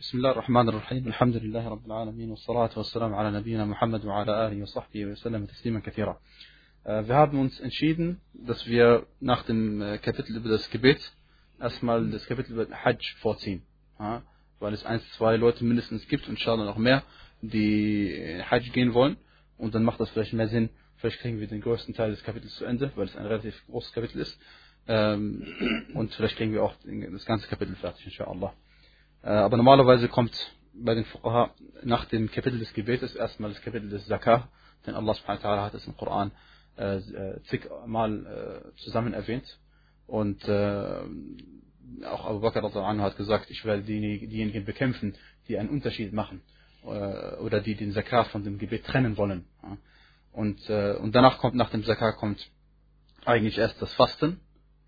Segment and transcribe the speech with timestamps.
[0.00, 4.62] بسم الله الرحمن الرحيم الحمد لله رب العالمين والصلاة والسلام على نبينا محمد وعلى آله
[4.62, 6.16] وصحبه وسلم تسليما كثيرا
[6.84, 11.00] Wir haben uns entschieden, dass wir nach dem Kapitel über das Gebet
[11.60, 13.62] erstmal das Kapitel über Hajj vorziehen.
[14.00, 14.22] Ja,
[14.58, 17.04] weil es eins, zwei Leute mindestens gibt und inshallah noch mehr,
[17.40, 19.16] die Hajj gehen wollen.
[19.58, 20.70] Und dann macht das vielleicht mehr Sinn.
[20.96, 23.92] Vielleicht kriegen wir den größten Teil des Kapitels zu Ende, weil es ein relativ großes
[23.92, 24.36] Kapitel ist.
[24.88, 28.52] Und vielleicht kriegen wir auch das ganze Kapitel fertig, inshallah.
[29.21, 30.33] Aber normalerweise kommt
[30.73, 31.51] bei den Fuqaha
[31.83, 34.47] nach dem Kapitel des Gebetes erstmal das Kapitel des Zakah,
[34.85, 36.31] denn Allah subhanahu wa ta'ala hat es im Koran
[36.77, 36.99] äh,
[37.45, 38.25] zigmal
[38.75, 39.59] äh, zusammen erwähnt.
[40.05, 41.01] Und äh,
[42.05, 45.15] auch Abu Bakr hat gesagt, ich werde diejenigen bekämpfen,
[45.47, 46.41] die einen Unterschied machen
[46.83, 49.45] äh, oder die den Zakah von dem Gebet trennen wollen.
[49.63, 49.77] Ja.
[50.31, 52.51] Und, äh, und danach kommt, nach dem Zakah kommt
[53.25, 54.39] eigentlich erst das Fasten,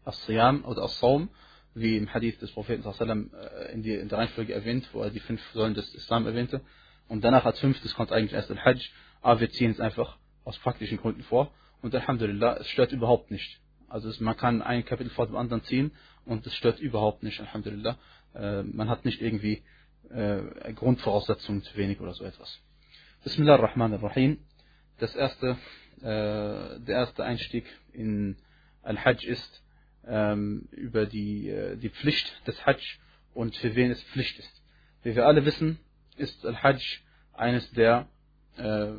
[0.05, 1.30] As-Siyam oder As-Saum,
[1.73, 5.20] wie im Hadith des Propheten äh, in, die, in der Reihenfolge erwähnt, wo er die
[5.20, 6.62] fünf Säulen des Islam erwähnte.
[7.08, 10.98] Und danach als fünftes kommt eigentlich erst Al-Hajj, aber wir ziehen es einfach aus praktischen
[10.98, 11.52] Gründen vor.
[11.82, 13.60] Und Alhamdulillah, es stört überhaupt nicht.
[13.88, 15.91] Also es, man kann ein Kapitel vor dem anderen ziehen
[16.26, 17.98] und es stört überhaupt nicht, Alhamdulillah.
[18.36, 19.63] Äh, man hat nicht irgendwie
[20.10, 22.60] äh, Grundvoraussetzungen zu wenig oder so etwas.
[23.24, 24.40] Bismillah ar-Rahman ar-Rahim.
[24.99, 25.58] Das erste,
[26.02, 28.38] äh, der erste Einstieg in
[28.84, 29.63] Al-Hajj ist
[30.10, 32.82] ähm, über die, äh, die Pflicht des Hajj
[33.34, 34.62] und für wen es Pflicht ist.
[35.04, 35.79] Wie wir alle wissen,
[36.18, 36.99] ist Al-Hajj
[37.34, 38.07] eines der
[38.57, 38.93] äh,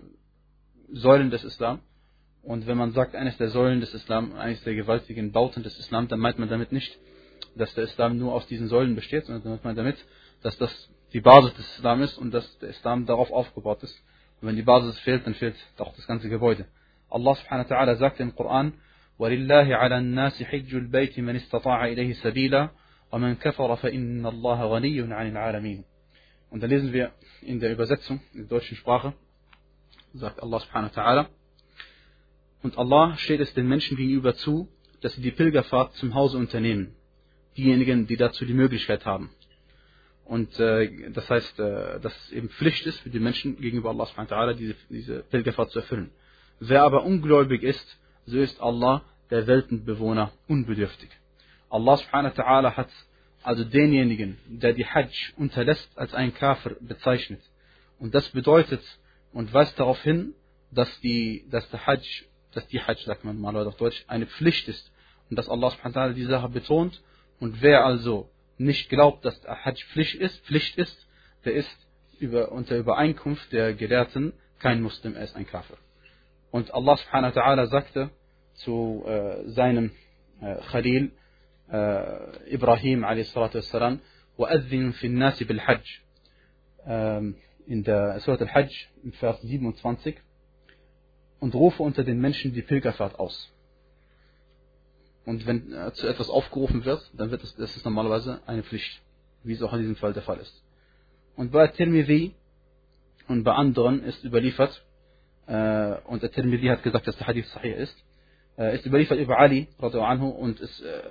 [0.93, 1.81] Säulen des Islam.
[2.43, 6.09] Und wenn man sagt, eines der Säulen des Islam, eines der gewaltigen Bauten des Islam,
[6.09, 6.97] dann meint man damit nicht,
[7.55, 9.99] dass der Islam nur aus diesen Säulen besteht, sondern dann meint man damit,
[10.43, 13.95] dass das die Basis des Islam ist und dass der Islam darauf aufgebaut ist.
[14.41, 16.67] Und wenn die Basis fehlt, dann fehlt auch das ganze Gebäude.
[17.11, 18.75] Allah subhanahu wa ta'ala sagt im Koran,
[19.20, 22.70] ولله على الناس حج البيت من استطاع إليه سبيلا
[23.12, 25.84] ومن كفر فإن الله غني عن العالمين.
[26.50, 29.14] Und dann lesen wir in der Übersetzung in der deutschen Sprache,
[30.14, 31.28] sagt Allah subhanahu wa ta'ala,
[32.64, 34.68] und Allah steht es den Menschen gegenüber zu,
[35.02, 36.96] dass sie die Pilgerfahrt zum Hause unternehmen.
[37.58, 39.30] Diejenigen, die dazu die Möglichkeit haben.
[40.26, 44.08] Und äh, das heißt, äh, dass es eben Pflicht ist für die Menschen gegenüber Allah
[44.08, 46.10] subhanahu wa ta'ala, diese, diese Pilgerfahrt zu erfüllen.
[46.60, 51.11] Wer aber ungläubig ist, so ist Allah, der Weltenbewohner, unbedürftig.
[51.71, 52.89] Allah subhanahu wa ta'ala hat
[53.43, 57.41] also denjenigen, der die Hajj unterlässt, als einen Kafir bezeichnet.
[57.99, 58.83] Und das bedeutet
[59.33, 60.35] und weist darauf hin,
[60.71, 62.03] dass, die, dass der Hajj,
[62.53, 64.93] dass die Hajj, sagt man mal auf Deutsch, eine Pflicht ist.
[65.31, 67.01] Und dass Allah subhanahu wa ta'ala die Sache betont.
[67.39, 71.07] Und wer also nicht glaubt, dass der Hajj Pflicht ist, Pflicht ist,
[71.45, 71.87] der ist
[72.19, 75.79] über, unter Übereinkunft der Gelehrten kein Muslim, er ist ein Kafir.
[76.52, 78.10] Und Allah subhanahu wa ta'ala sagte
[78.54, 79.92] zu äh, seinem
[80.42, 81.12] äh, Khalil
[81.72, 83.36] äh, Ibrahim a.s.
[84.38, 86.06] وَأَذِّن فِي النَّاسِ بِالْحَجِّ
[86.86, 87.36] ähm,
[87.66, 88.72] in der Surat al-Hajj
[89.04, 90.18] im Vers 27
[91.40, 93.52] und rufe unter den Menschen die Pilgerfahrt aus.
[95.26, 99.02] Und wenn äh, zu etwas aufgerufen wird, dann wird es, das ist normalerweise eine Pflicht,
[99.44, 100.64] wie es auch in diesem Fall der Fall ist.
[101.36, 102.36] Und bei Tirmidhi
[103.28, 104.89] und bei anderen ist überliefert, äh,
[105.50, 107.96] und der Tirmidhi hat gesagt, dass der Hadith sahih ist,
[108.58, 111.02] äh, ist überliefert über Ali anhu, und es, äh,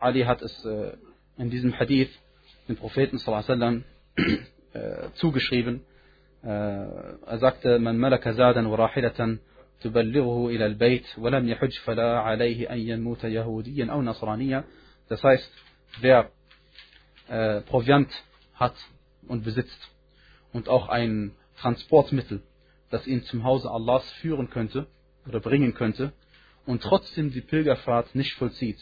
[0.00, 0.92] Ali hat es äh,
[1.36, 2.10] in diesem Hadith
[2.68, 3.84] dem Propheten sallam,
[4.72, 5.82] äh, zugeschrieben.
[6.42, 9.40] Äh, er sagte, man malaka zadan wa rahilatan
[9.80, 14.64] تبلغه إلى البيت ولم يحج فلا عليه أن يموت يهوديا أو نصرانيا
[15.08, 15.50] Das heißt,
[16.00, 16.30] wer
[17.28, 18.10] äh, Proviant
[18.54, 18.74] hat
[19.26, 19.90] und besitzt
[20.52, 22.42] und auch ein Transportmittel,
[22.93, 24.85] das ihn zum Hause Allahs führen könnte
[25.27, 26.13] oder bringen könnte
[26.67, 28.77] und trotzdem die Pilgerfahrt nicht vollzieht.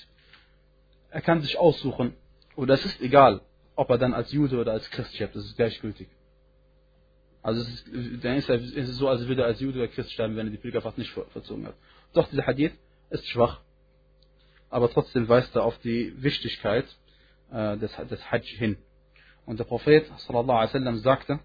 [1.10, 2.14] Er kann sich aussuchen,
[2.58, 3.42] oder es ist egal,
[3.76, 6.10] ob er dann als Jude oder als Christ stirbt, das ist gleichgültig.
[7.42, 9.88] Also es ist, dann ist, er, ist es so, als würde er als Jude oder
[9.88, 11.76] Christ sterben, wenn er die Pilgerfahrt nicht verzogen hat.
[12.14, 12.74] Doch dieser Hadith
[13.10, 13.62] ist schwach,
[14.70, 16.86] aber trotzdem weist er auf die Wichtigkeit
[17.52, 18.78] äh, des, des Hajj hin.
[19.46, 21.40] Und der Prophet sallallahu alaihi wasallam sagte,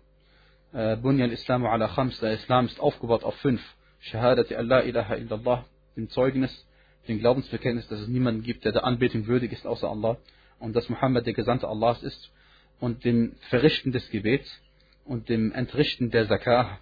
[0.77, 3.63] äh, Bunya al-Islam ala khams, der Islam ist aufgebaut auf fünf.
[4.01, 5.65] Shahadati Allah ilaha illallah,
[5.97, 6.67] dem Zeugnis,
[7.09, 10.19] dem Glaubensbekenntnis, dass es niemanden gibt, der der Anbetung würdig ist außer Allah
[10.59, 12.31] und dass Muhammad der Gesandte Allahs ist
[12.79, 14.49] und dem Verrichten des Gebets
[15.07, 16.79] und dem Entrichten der Zakah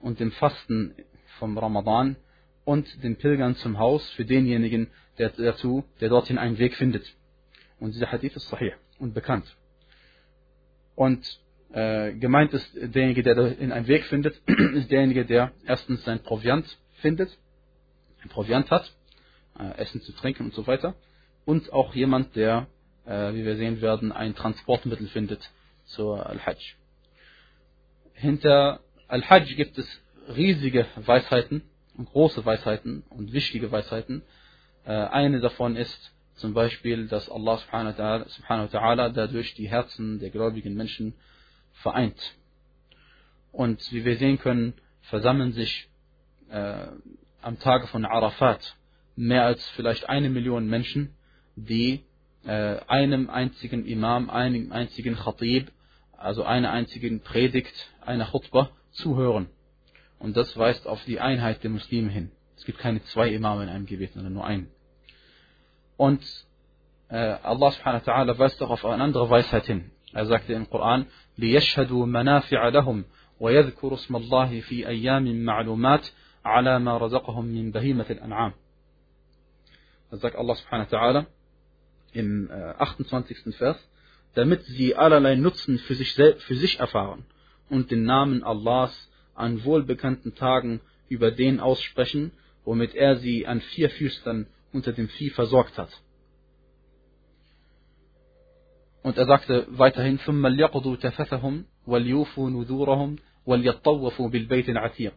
[0.00, 0.94] und dem Fasten
[1.38, 2.16] vom Ramadan
[2.66, 7.14] und den Pilgern zum Haus für denjenigen, der dazu, der dorthin einen Weg findet.
[7.80, 9.56] Und dieser Hadith ist sahih und bekannt.
[10.96, 11.40] Und
[11.72, 14.40] äh, gemeint ist derjenige, der in einen Weg findet,
[14.74, 16.66] ist derjenige, der erstens sein Proviant
[17.00, 17.36] findet,
[18.22, 18.92] ein Proviant hat,
[19.58, 20.94] äh, Essen zu trinken und so weiter.
[21.44, 22.66] Und auch jemand, der,
[23.06, 25.50] äh, wie wir sehen werden, ein Transportmittel findet,
[25.84, 26.74] zur Al-Hajj.
[28.12, 29.86] Hinter Al-Hajj gibt es
[30.36, 31.62] riesige Weisheiten
[31.96, 34.22] und große Weisheiten und wichtige Weisheiten.
[34.84, 40.30] Äh, eine davon ist zum Beispiel, dass Allah subhanahu wa ta'ala dadurch die Herzen der
[40.30, 41.14] gläubigen Menschen
[41.82, 42.36] vereint.
[43.52, 45.88] Und wie wir sehen können, versammeln sich
[46.50, 46.86] äh,
[47.42, 48.76] am Tage von Arafat
[49.16, 51.14] mehr als vielleicht eine Million Menschen,
[51.56, 52.04] die
[52.44, 55.70] äh, einem einzigen Imam, einem einzigen Khatib,
[56.16, 59.48] also einer einzigen Predigt, einer Khutbah zuhören.
[60.18, 62.30] Und das weist auf die Einheit der Muslime hin.
[62.56, 64.68] Es gibt keine zwei Imame in einem Gebet, sondern nur einen.
[65.96, 66.22] Und
[67.08, 69.90] äh, Allah subhanahu wa ta'ala weist auch auf eine andere Weisheit hin.
[70.13, 71.05] Er sagte im Koran,
[71.37, 73.03] لِيَشْهَدُوا مَنَافِعَ لَهُمْ
[73.39, 76.11] وَيَذْكُرُوا اسْمَ اللَّهِ فِي أَيَّامٍ مَعْلُومَاتٍ
[76.45, 78.53] عَلَى مَا رَزَقَهُم مِّن بَهِيمَةِ الْأَنْعَامِ
[80.11, 81.25] Das sagt Allah subhanahu wa ta'ala
[82.13, 83.55] im äh, 28.
[83.57, 83.77] Vers,
[84.35, 87.25] damit sie allerlei Nutzen für sich, für sich erfahren
[87.69, 92.31] und den Namen Allahs an wohlbekannten Tagen über den aussprechen,
[92.65, 95.89] womit er sie an vier Füßen unter dem Vieh versorgt hat.
[99.03, 105.13] Und er sagte weiterhin, ثُمَّ لْيَقْضُوا تَفَثَهُمْ وَلْيُوفُوا نُذُورَهُمْ وَلْيَطَّوَّفُوا بِالْبَيْتِ الْعَتِيقِ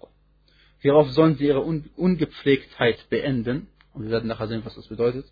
[0.80, 5.26] Hierauf sollen sie ihre Ungepflegtheit beenden, und wir werden nachher sehen, was das bedeutet,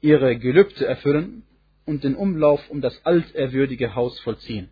[0.00, 1.44] ihre Gelübde erfüllen
[1.86, 4.68] und den Umlauf um das altehrwürdige Haus vollziehen.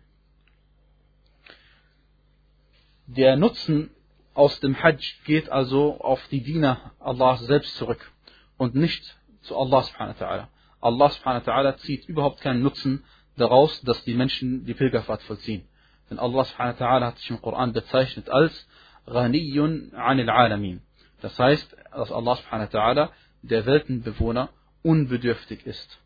[3.07, 3.89] Der Nutzen
[4.33, 8.11] aus dem Hajj geht also auf die Diener Allahs selbst zurück
[8.57, 10.47] und nicht zu Allah subhanahu wa ta'ala.
[10.82, 13.04] Allah subhanahu wa ta'ala zieht überhaupt keinen Nutzen
[13.36, 15.64] daraus, dass die Menschen die Pilgerfahrt vollziehen.
[16.10, 18.68] Denn Allah subhanahu wa ta'ala hat sich im Koran bezeichnet als
[19.06, 20.82] Ghaniyun anil Alamin.
[21.20, 23.10] Das heißt, dass Allah subhanahu wa ta'ala
[23.42, 24.50] der Weltenbewohner
[24.82, 25.98] unbedürftig ist.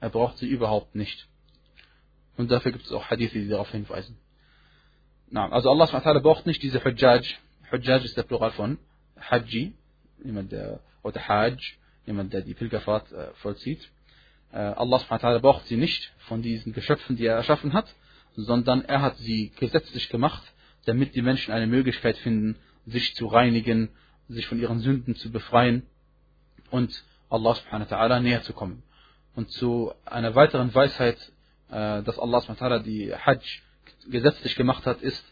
[0.00, 1.26] Er braucht sie überhaupt nicht.
[2.36, 4.16] Und dafür gibt es auch Hadithe, die darauf hinweisen.
[5.30, 7.22] Na, also Allah SWT braucht nicht diese Hujjaj.
[7.72, 8.78] Hujjaj ist der Plural von
[9.20, 9.74] Hajji,
[10.24, 11.58] jemand der, oder Hajj,
[12.06, 13.90] jemand der die Pilgerfahrt äh, vollzieht.
[14.52, 17.94] Äh, Allah SWT braucht sie nicht von diesen Geschöpfen, die er erschaffen hat,
[18.34, 20.42] sondern er hat sie gesetzlich gemacht,
[20.86, 22.56] damit die Menschen eine Möglichkeit finden,
[22.86, 23.90] sich zu reinigen,
[24.28, 25.86] sich von ihren Sünden zu befreien
[26.70, 28.82] und Allah subhanahu wa näher zu kommen.
[29.34, 31.18] Und zu einer weiteren Weisheit,
[31.70, 33.44] äh, dass Allah subhanahu die Hajj
[34.10, 35.24] gesetzlich gemacht hat, ist,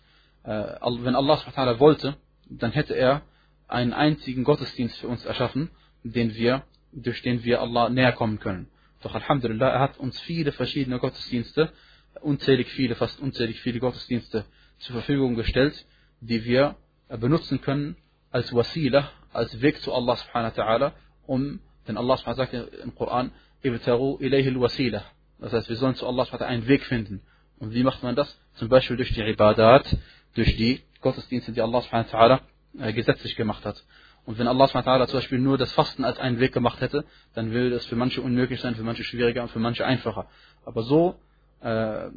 [0.45, 0.49] äh,
[0.81, 2.17] wenn Allah subhanahu wollte,
[2.49, 3.23] dann hätte er
[3.69, 5.71] einen einzigen Gottesdienst für uns erschaffen,
[6.05, 8.69] den wir, durch den wir Allah näher kommen können.
[9.03, 11.73] Doch Alhamdulillah, er hat uns viele verschiedene Gottesdienste,
[12.21, 14.45] unzählig viele, fast unzählig viele Gottesdienste
[14.79, 15.87] zur Verfügung gestellt,
[16.21, 16.77] die wir
[17.09, 17.97] benutzen können
[18.31, 20.93] als Wasila, als Weg zu Allah subhanahu wa ta'ala,
[21.27, 23.33] um, denn Allah subhanahu wa sagt im Koran,
[23.63, 25.05] ibtaru ilayhi al-wasila.
[25.39, 27.23] Das heißt, wir sollen zu Allah subhanahu wa ta'ala einen Weg finden.
[27.59, 28.39] Und wie macht man das?
[28.55, 29.97] Zum Beispiel durch die Ibadat,
[30.35, 32.41] durch die Gottesdienste, die Allah subhanahu wa ta'ala
[32.79, 33.83] äh, gesetzlich gemacht hat.
[34.27, 37.53] Und wenn Allah ta'ala zum Beispiel nur das Fasten als einen Weg gemacht hätte, dann
[37.53, 40.29] würde das für manche unmöglich sein, für manche schwieriger und für manche einfacher.
[40.65, 41.19] Aber so
[41.61, 42.09] äh,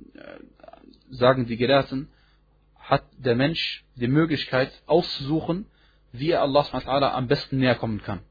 [1.12, 2.10] sagen die Gelehrten,
[2.80, 5.68] hat der Mensch die Möglichkeit auszusuchen,
[6.12, 8.22] wie er Allah ta'ala am besten näher kommen kann.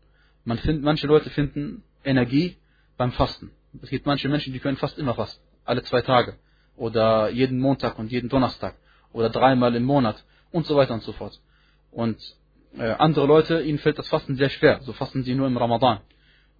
[0.44, 2.56] Man find, manche Leute finden Energie
[2.96, 3.52] beim Fasten.
[3.80, 6.36] Es gibt manche Menschen, die können fast immer fasten, alle zwei Tage
[6.76, 8.74] oder jeden Montag und jeden Donnerstag
[9.12, 11.40] oder dreimal im Monat und so weiter und so fort.
[11.92, 12.18] Und
[12.78, 16.00] äh, andere Leute, ihnen fällt das Fasten sehr schwer, so fasten sie nur im Ramadan.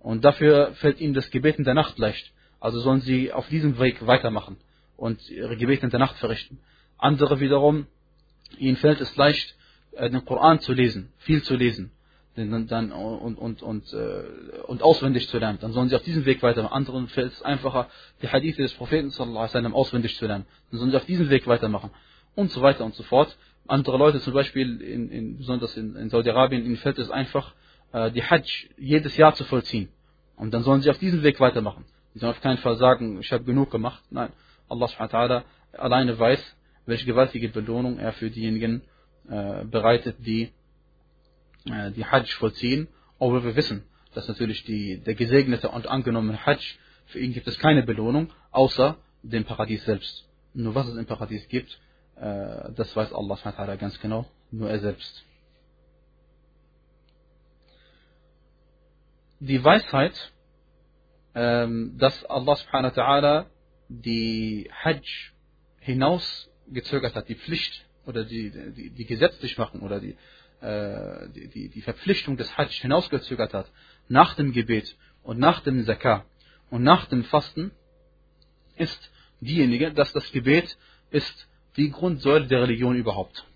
[0.01, 2.33] Und dafür fällt ihnen das Gebet in der Nacht leicht.
[2.61, 4.57] Also sollen sie auf diesem Weg weitermachen
[4.97, 6.61] und ihre Gebete in der Nacht verrichten.
[6.97, 7.87] Andere wiederum,
[8.59, 9.57] ihnen fällt es leicht,
[9.93, 11.93] äh, den Koran zu lesen, viel zu lesen
[12.47, 14.23] dann, und, und, und, äh,
[14.67, 15.59] und auswendig zu lernen.
[15.61, 16.73] Dann sollen sie auf diesem Weg weitermachen.
[16.73, 17.89] Anderen fällt es einfacher,
[18.23, 20.47] die Hadithe des Propheten sallam, auswendig zu lernen.
[20.71, 21.91] Dann sollen sie auf diesem Weg weitermachen.
[22.35, 23.37] Und so weiter und so fort.
[23.69, 27.55] Andere Leute, zum Beispiel, in, in, besonders in, in Saudi-Arabien, ihnen fällt es einfach,
[27.93, 29.89] äh, die Hajj jedes Jahr zu vollziehen.
[30.37, 31.85] Und dann sollen sie auf diesem Weg weitermachen.
[32.15, 34.03] Sie sollen auf keinen Fall sagen, ich habe genug gemacht.
[34.11, 34.33] Nein,
[34.69, 36.57] Allah subhanahu alleine weiß,
[36.87, 38.83] welche gewaltige Belohnung er für diejenigen
[39.29, 40.51] äh, bereitet, die
[41.67, 43.85] äh, die Hajj vollziehen, obwohl wir wissen,
[44.15, 48.97] dass natürlich die, der gesegnete und angenommene Hajj, für ihn gibt es keine Belohnung, außer
[49.23, 50.27] dem Paradies selbst.
[50.55, 51.79] Nur was es im Paradies gibt,
[52.21, 55.25] das weiß Allah ganz genau, nur er selbst.
[59.41, 60.33] Die Weisheit,
[61.35, 63.47] ähm, dass Allah
[63.89, 65.33] die Hajj
[65.79, 71.83] hinausgezögert hat, die Pflicht oder die, die, die gesetzlich machen oder äh, die, die, die
[71.83, 73.71] Verpflichtung des Hajj hinausgezögert hat,
[74.09, 76.25] nach dem Gebet und nach dem Zakah
[76.71, 77.71] und nach dem Fasten,
[78.77, 79.11] ist,
[79.41, 80.77] diejenige, dass das Gebet
[81.11, 81.49] ist
[81.79, 83.47] die Grundsäule der Religion überhaupt.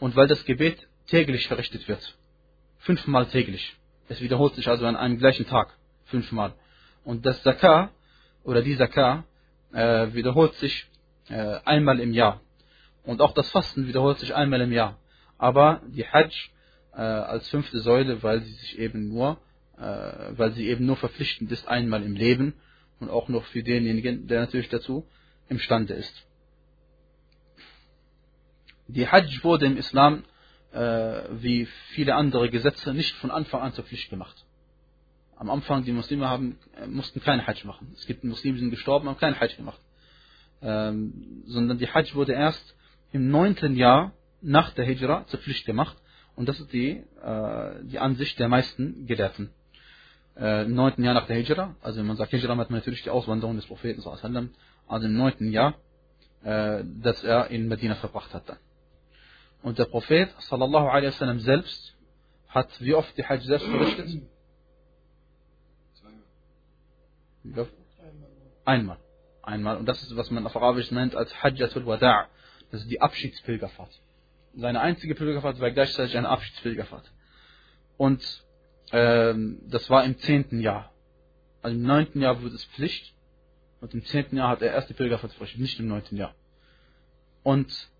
[0.00, 2.16] Und weil das Gebet täglich verrichtet wird,
[2.78, 3.76] fünfmal täglich,
[4.08, 5.76] es wiederholt sich also an einem gleichen Tag,
[6.06, 6.54] fünfmal.
[7.04, 7.90] Und das Zakah
[8.42, 9.24] oder die Zakah
[9.72, 10.86] äh, wiederholt sich
[11.28, 12.40] äh, einmal im Jahr.
[13.04, 14.98] Und auch das Fasten wiederholt sich einmal im Jahr.
[15.38, 16.34] Aber die Hajj
[16.92, 19.38] äh, als fünfte Säule, weil sie sich eben nur,
[19.76, 22.54] äh, weil sie eben nur verpflichtend ist einmal im Leben
[22.98, 25.06] und auch noch für denjenigen, der natürlich dazu
[25.48, 26.25] imstande ist.
[28.88, 30.24] Die Hajj wurde im Islam
[30.72, 34.44] äh, wie viele andere Gesetze nicht von Anfang an zur Pflicht gemacht.
[35.36, 37.92] Am Anfang, die Muslime haben, äh, mussten keinen Hajj machen.
[37.94, 39.80] Es gibt Muslime, die sind gestorben, haben keinen Hajj gemacht.
[40.62, 42.76] Ähm, sondern die Hajj wurde erst
[43.12, 45.96] im neunten Jahr nach der Hijra zur Pflicht gemacht.
[46.34, 49.50] Und das ist die, äh, die Ansicht der meisten Gelehrten.
[50.36, 53.02] Äh, Im neunten Jahr nach der Hijra, also wenn man sagt Hijra, hat man natürlich
[53.02, 55.74] die Auswanderung des Propheten, also im neunten Jahr,
[56.44, 58.58] äh, das er in Medina verbracht hat dann.
[59.66, 61.96] Und der Prophet sallallahu alaihi wasallam selbst
[62.46, 64.22] hat wie oft die Hajj selbst verrichtet?
[68.64, 68.98] Einmal.
[69.42, 69.76] Einmal.
[69.78, 72.28] Und das ist, was man auf Arabisch nennt als Hajjatul Wada'
[72.70, 73.90] Das ist die Abschiedspilgerfahrt.
[74.54, 77.10] Seine einzige Pilgerfahrt war gleichzeitig eine Abschiedspilgerfahrt.
[77.96, 78.22] Und
[78.92, 80.92] ähm, das war im zehnten Jahr.
[81.62, 83.12] Also im neunten Jahr wurde es Pflicht.
[83.80, 86.36] Und im zehnten Jahr hat er erst die Pilgerfahrt verrichtet, nicht im neunten Jahr.
[87.42, 87.90] Und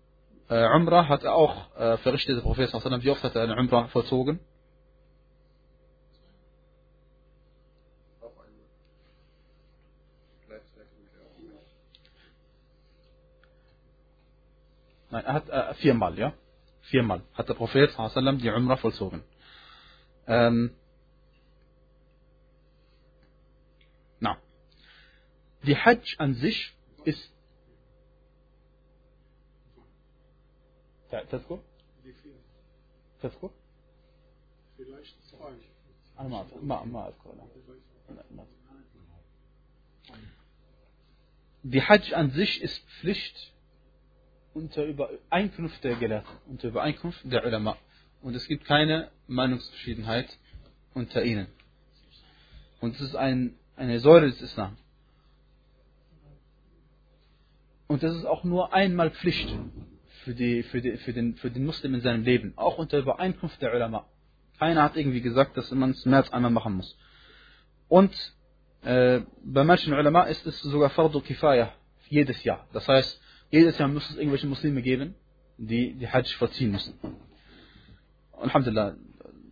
[0.49, 3.01] äh, Umrah hat er auch äh, verrichtet, der Prophet sallam.
[3.03, 4.39] Wie oft hat er eine Umrah vollzogen?
[15.09, 16.33] Nein, er hat äh, viermal, ja?
[16.81, 19.23] Viermal hat der Prophet sallam, die Umrah vollzogen.
[20.27, 20.75] Ähm,
[24.19, 24.37] na.
[25.63, 26.75] Die Hajj an sich
[27.05, 27.36] ist
[31.11, 31.61] Ja, ist das gut?
[32.03, 32.33] Die vier.
[32.33, 33.51] Ist das gut?
[34.75, 35.53] Vielleicht zwei.
[41.63, 43.53] Die Hajj an sich ist Pflicht
[44.53, 47.77] unter Übereinkunft der Gelehrten, unter Übereinkunft der Ulama.
[48.21, 50.37] Und es gibt keine Meinungsverschiedenheit
[50.93, 51.47] unter ihnen.
[52.81, 54.77] Und es ist ein, eine Säule des Islam.
[57.87, 59.55] Und das ist auch nur einmal Pflicht
[60.27, 63.61] für, die, für, die, für, den, für den Muslim in seinem Leben, auch unter Übereinkunft
[63.61, 64.05] der Ulama.
[64.59, 66.97] Keiner hat irgendwie gesagt, dass man es mehr als einmal machen muss.
[67.87, 68.13] Und
[68.81, 71.71] äh, bei manchen Ulama ist es sogar Fardu Kifaya
[72.09, 72.67] jedes Jahr.
[72.73, 75.15] Das heißt, jedes Jahr muss es irgendwelche Muslime geben,
[75.57, 76.93] die die Hajj vollziehen müssen.
[78.33, 78.97] Alhamdulillah,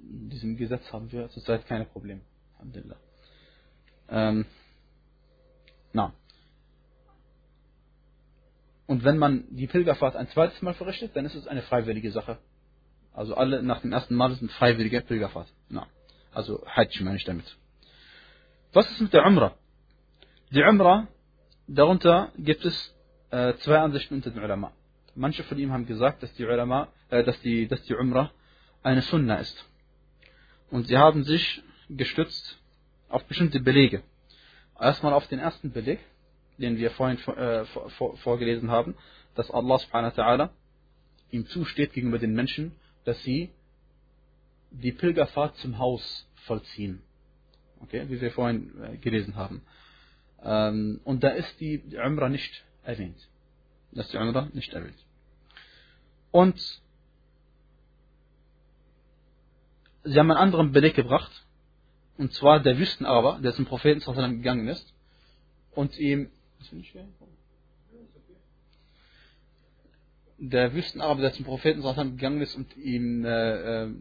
[0.09, 2.19] in diesem Gesetz haben wir zurzeit keine Probleme.
[2.55, 2.97] Alhamdulillah.
[4.09, 4.45] Ähm,
[5.93, 6.13] na.
[8.87, 12.37] Und wenn man die Pilgerfahrt ein zweites Mal verrichtet, dann ist es eine freiwillige Sache.
[13.13, 15.47] Also alle nach dem ersten Mal sind freiwillige Pilgerfahrt.
[15.69, 15.87] Na,
[16.33, 17.45] also Hajj meine ich damit.
[18.73, 19.55] Was ist mit der Umrah?
[20.51, 21.07] Die Umrah,
[21.67, 22.95] darunter gibt es
[23.31, 24.71] äh, zwei Ansichten unter den Ulama.
[25.15, 28.31] Manche von ihm haben gesagt, dass die Ulama, äh, dass die, dass die Umrah
[28.83, 29.65] eine Sunna ist.
[30.69, 32.59] Und sie haben sich gestützt
[33.09, 34.03] auf bestimmte Belege.
[34.79, 35.99] Erstmal auf den ersten Beleg,
[36.57, 38.95] den wir vorhin äh, vor, vorgelesen haben,
[39.35, 40.49] dass Allah subhanahu wa
[41.31, 42.71] ihm zusteht gegenüber den Menschen,
[43.03, 43.49] dass sie
[44.71, 47.01] die Pilgerfahrt zum Haus vollziehen.
[47.81, 49.61] Okay, wie wir vorhin äh, gelesen haben.
[50.43, 53.17] Ähm, und da ist die Umrah nicht erwähnt.
[53.91, 54.97] Das ist die Umrah nicht erwähnt.
[56.31, 56.59] Und
[60.03, 61.31] sie haben einen anderen Beleg gebracht,
[62.17, 63.99] und zwar der Wüstenaraber, der zum Propheten
[64.37, 64.93] gegangen ist
[65.71, 66.29] und ihm
[70.37, 73.93] der Wüstenaraber, der zum Propheten gegangen ist und ihm äh, äh,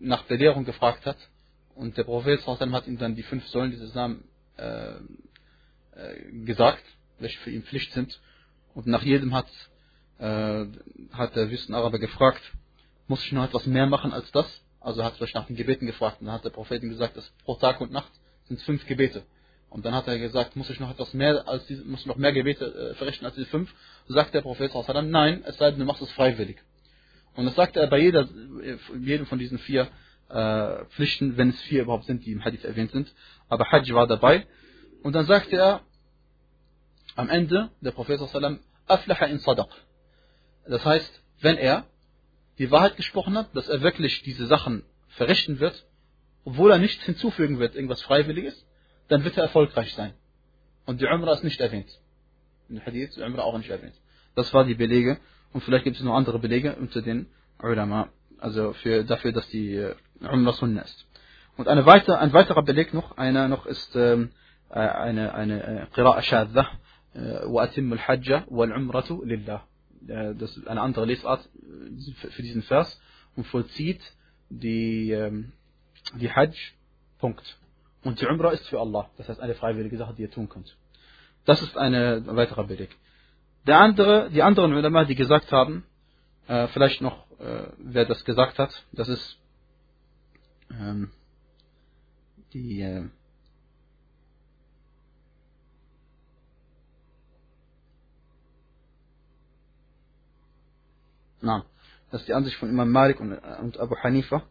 [0.00, 1.18] nach Belehrung gefragt hat.
[1.74, 4.24] Und der Prophet hat ihm dann die fünf Säulen dieses Namen
[4.56, 6.84] äh, äh, gesagt,
[7.18, 8.20] welche für ihn Pflicht sind.
[8.74, 9.48] Und nach jedem hat,
[10.18, 10.66] äh,
[11.12, 12.42] hat der Wüstenaraber gefragt,
[13.06, 14.46] muss ich noch etwas mehr machen als das?
[14.80, 16.20] Also hat er nach den Gebeten gefragt.
[16.20, 18.12] Und dann hat der Prophet ihm gesagt, dass pro Tag und Nacht
[18.44, 19.24] sind fünf Gebete.
[19.74, 22.14] Und dann hat er gesagt, muss ich noch etwas mehr als diese, muss ich noch
[22.14, 23.74] mehr Gebete äh, verrichten als diese fünf?
[24.06, 24.70] Sagt der Prophet
[25.02, 26.58] nein, es sei denn, du machst es freiwillig.
[27.34, 28.28] Und das sagt er bei jeder,
[29.00, 29.88] jedem von diesen vier
[30.28, 33.12] äh, Pflichten, wenn es vier überhaupt sind, die im Hadith erwähnt sind.
[33.48, 34.46] Aber Hajj war dabei.
[35.02, 35.80] Und dann sagte er
[37.16, 38.20] am Ende, der Prophet
[38.86, 39.72] aflaha in sadaq.
[40.68, 41.84] Das heißt, wenn er
[42.58, 45.84] die Wahrheit gesprochen hat, dass er wirklich diese Sachen verrichten wird,
[46.44, 48.64] obwohl er nichts hinzufügen wird, irgendwas Freiwilliges,
[49.07, 50.13] dann wird er erfolgreich sein.
[50.85, 51.89] Und die Umrah ist nicht erwähnt.
[52.69, 53.95] In Hadith Umrah auch nicht erwähnt.
[54.35, 55.17] Das war die Belege.
[55.53, 57.27] Und vielleicht gibt es noch andere Belege unter den
[57.61, 58.09] Ulama.
[58.37, 61.05] Also für, dafür, dass die äh, Umrah Sunnah ist.
[61.57, 64.31] Und eine weiter, ein weiterer Beleg noch, einer noch ist ähm,
[64.69, 66.69] äh, eine, eine äh, Qira'a Shadda,
[67.15, 69.61] وأتم الحج والعمرة لله.
[70.01, 71.49] Das ist eine andere Lesart
[72.15, 73.01] für diesen Vers
[73.35, 74.01] und vollzieht
[74.49, 75.51] die, ähm,
[76.15, 76.55] die Hajj,
[77.19, 77.57] Punkt.
[78.04, 79.10] Und die Umrah ist für Allah.
[79.16, 80.76] Das heißt eine freiwillige Sache, die ihr tun könnt.
[81.46, 82.96] Das ist eine weitere Beleg.
[83.66, 85.84] Der andere, die anderen Ulama, die gesagt haben,
[86.46, 89.38] äh, vielleicht noch, äh, wer das gesagt hat, das ist
[90.70, 91.10] ähm,
[92.52, 93.08] die äh,
[101.40, 101.64] na,
[102.10, 104.42] das ist die Ansicht von Imam Malik und, und Abu Hanifa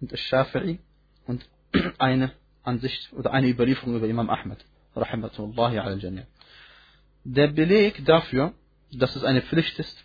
[0.00, 0.78] und Al-Shafi'i
[1.26, 1.48] und
[1.98, 2.32] eine
[2.62, 4.64] Ansicht oder eine Überlieferung über Imam Ahmed.
[7.24, 8.54] Der Beleg dafür,
[8.92, 10.04] dass es eine Pflicht ist,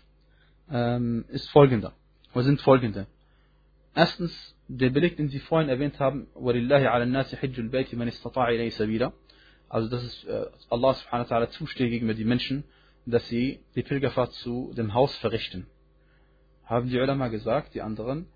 [0.70, 1.92] ähm, ist folgender.
[2.34, 3.06] Oder sind folgende.
[3.94, 6.26] Erstens, der Beleg, den Sie vorhin erwähnt haben,
[9.68, 12.64] also dass es äh, Allah subhanahu wa ta'ala zusteht gegenüber den Menschen,
[13.06, 15.66] dass sie die Pilgerfahrt zu dem Haus verrichten.
[16.64, 18.26] Haben die Ulama gesagt, die anderen,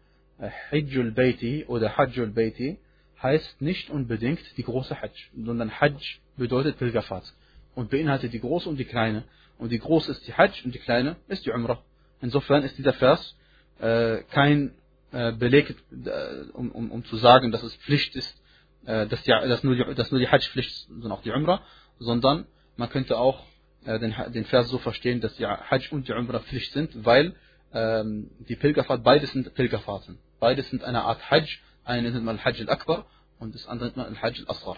[0.71, 2.79] Hijjul Baiti oder Hajjul Baiti,
[3.23, 5.13] heißt nicht unbedingt die große Hajj,
[5.45, 7.33] sondern Hajj bedeutet Pilgerfahrt
[7.75, 9.25] und beinhaltet die große und die kleine.
[9.59, 11.83] Und die große ist die Hajj und die kleine ist die Umrah.
[12.23, 13.37] Insofern ist dieser Vers
[13.79, 14.75] äh, kein
[15.13, 18.41] äh, Beleg, äh, um, um, um zu sagen, dass es Pflicht ist,
[18.87, 21.31] äh, dass, die, dass, nur die, dass nur die Hajj Pflicht ist, sondern auch die
[21.31, 21.63] Umrah,
[21.99, 22.47] sondern
[22.77, 23.45] man könnte auch
[23.85, 27.35] äh, den, den Vers so verstehen, dass die Hajj und die Umrah Pflicht sind, weil
[27.73, 30.19] ähm, die Pilgerfahrt, beides sind Pilgerfahrten.
[30.39, 31.59] Beides sind eine Art Hajj.
[31.84, 33.06] Eine nennt man Hajj al-Akbar
[33.40, 34.78] und das andere nennt man Hajj al-Asghar.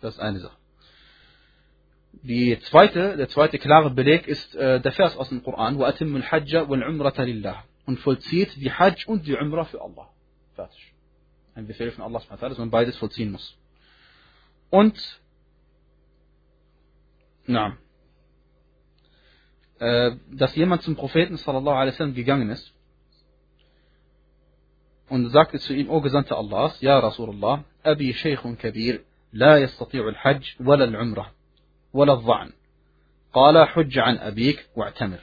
[0.00, 0.56] Das ist eine Sache.
[2.22, 6.68] Die zweite, der zweite klare Beleg ist äh, der Vers aus dem Koran, وَأَتِمُّ الْحَجَّ
[6.68, 10.08] وَالْعُمْرَةَ لِلَّهِ und vollzieht die Hajj und die Umrah für Allah.
[10.54, 10.94] Fertig.
[11.54, 13.56] Ein Befehl von Allah, dass man beides vollziehen muss.
[14.70, 15.20] Und,
[17.46, 17.76] na,
[19.78, 22.72] äh, dass jemand zum Propheten sallallahu alaihi wasallam gegangen ist
[25.08, 29.00] und sagte zu ihm, O Gesandter Allahs, Ja Rasulullah, Abi Sheikhun Kabir,
[29.34, 31.32] لا يستطيع الحج ولا العمرة
[31.92, 32.52] ولا الظعن
[33.32, 35.18] قال حج عن أبيك واعتمر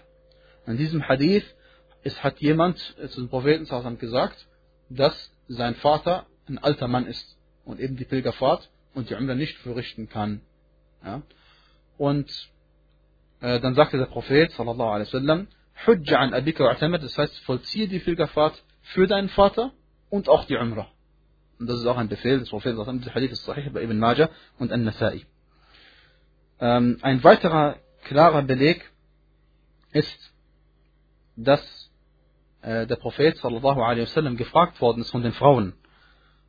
[0.67, 1.45] In diesem Hadith
[2.03, 4.47] es hat jemand zu dem Propheten sallam gesagt,
[4.89, 9.57] dass sein Vater ein alter Mann ist und eben die Pilgerfahrt und die Umrah nicht
[9.57, 10.41] verrichten kann.
[11.03, 11.21] Ja?
[11.97, 12.29] Und
[13.39, 15.47] äh, dann sagte der Prophet sallallahu alaihi wasallam,
[15.85, 18.61] Hujja an abika wa'tamad, das heißt, vollziehe die Pilgerfahrt
[18.94, 19.72] für deinen Vater
[20.10, 20.88] und auch die Umrah.
[21.58, 24.28] Und das ist auch ein Befehl des Propheten der Hadith ist sahih bei Ibn Majah
[24.58, 25.26] und An-Nasai.
[26.60, 28.90] Ähm, ein weiterer klarer Beleg
[29.92, 30.32] ist,
[31.36, 31.90] dass
[32.62, 35.74] äh, der Prophet sallallahu alaihi wasallam gefragt worden ist von den Frauen,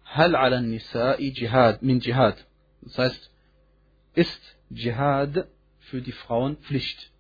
[0.06, 2.38] Hal ala nisa'i jihad, min jihad.
[2.82, 3.32] Das heißt,
[4.14, 5.48] ist Jihad
[5.80, 7.12] für die Frauen Pflicht.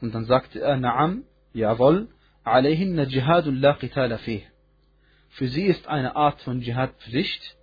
[0.00, 2.08] Und dann sagte er, Naam, jawohl,
[2.44, 4.42] alayhinna jihadun la qitala fih.
[5.30, 7.56] Für sie ist eine Art von Jihad Pflicht,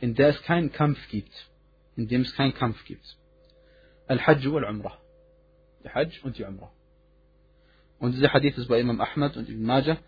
[0.00, 1.50] in der es keinen Kampf gibt.
[1.96, 3.04] In dem es keinen Kampf gibt.
[4.06, 4.98] Al-Hajj wal-Umrah.
[5.84, 6.72] Der Hajj und die Umrah.
[7.98, 9.98] Und dieser Hadith ist bei Imam Ahmad und Ibn Majah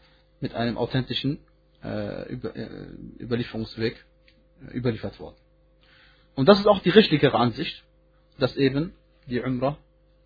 [0.40, 1.38] mit einem authentischen
[1.83, 2.88] äh, Über, äh,
[3.20, 4.05] Überlieferungsweg
[4.66, 5.37] äh, überliefert worden.
[6.35, 7.85] Und das ist auch die richtigere Ansicht,
[8.38, 8.94] dass eben
[9.27, 9.79] die Umrah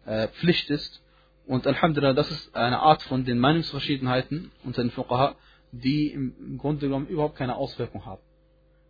[0.07, 1.03] äh, Pflicht ist.
[1.49, 5.35] Und Alhamdulillah, das ist eine Art von den Meinungsverschiedenheiten unter den Fuqaha,
[5.73, 8.21] die im Grunde genommen überhaupt keine Auswirkung haben.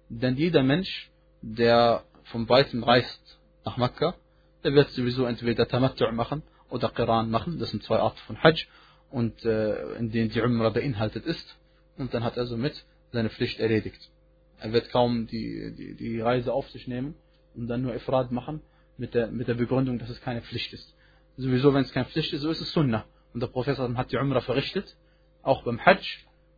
[0.09, 1.09] Denn jeder Mensch,
[1.41, 4.17] der von weitem reist nach Mekka,
[4.65, 7.61] der wird sowieso entweder Tamattu' machen oder Qiran machen.
[7.61, 8.67] Das sind zwei Arten von Hajj
[9.13, 11.57] und äh, in denen die Umrah beinhaltet ist.
[11.97, 14.11] Und dann hat er somit seine Pflicht erledigt.
[14.59, 17.15] Er wird kaum die, die, die Reise auf sich nehmen
[17.55, 18.63] und dann nur Ifrad machen
[18.97, 20.93] mit der, mit der Begründung, dass es keine Pflicht ist.
[21.39, 23.05] Sowieso, wenn es keine Pflicht ist, so ist es Sunnah.
[23.33, 24.97] Und der Prophet hat die Umrah verrichtet,
[25.43, 26.05] auch beim Hajj.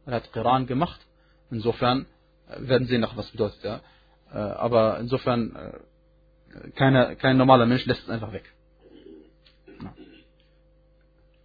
[0.07, 1.07] Er hat Qiran gemacht.
[1.51, 2.07] Insofern
[2.49, 3.62] äh, werden Sie noch was bedeutet.
[3.62, 3.83] Ja.
[4.33, 8.51] Äh, aber insofern, äh, keiner, kein normaler Mensch lässt es einfach weg.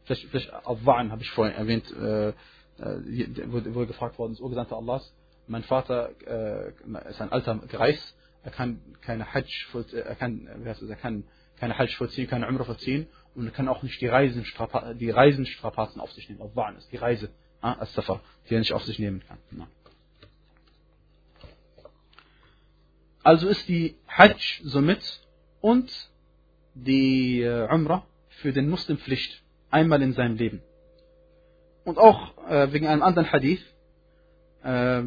[0.05, 2.31] Vielleicht, vielleicht Al-Wa'an habe ich vorhin erwähnt, äh,
[2.77, 5.13] wo, gefragt worden ist, O Gesandter Allahs,
[5.47, 6.09] mein Vater
[7.09, 9.49] ist ein alter Greis, er kann keine Hajj,
[9.93, 11.23] er kann, wie heißt es, er kann
[11.57, 14.45] keine Hajj vollziehen, keine Umrah vollziehen und kann auch nicht die Reisen,
[14.99, 16.41] die Reisenstrapazen auf sich nehmen.
[16.41, 17.29] Auf Wahn ist die Reise,
[17.61, 19.67] als Safar, die er nicht auf sich nehmen kann.
[23.23, 25.21] Also ist die Hajj somit
[25.59, 25.91] und
[26.75, 28.05] die äh, Umrah
[28.41, 29.41] für den Muslim Pflicht.
[29.71, 30.61] Einmal in seinem Leben.
[31.83, 33.65] Und auch äh, wegen einem anderen Hadith,
[34.63, 35.01] äh,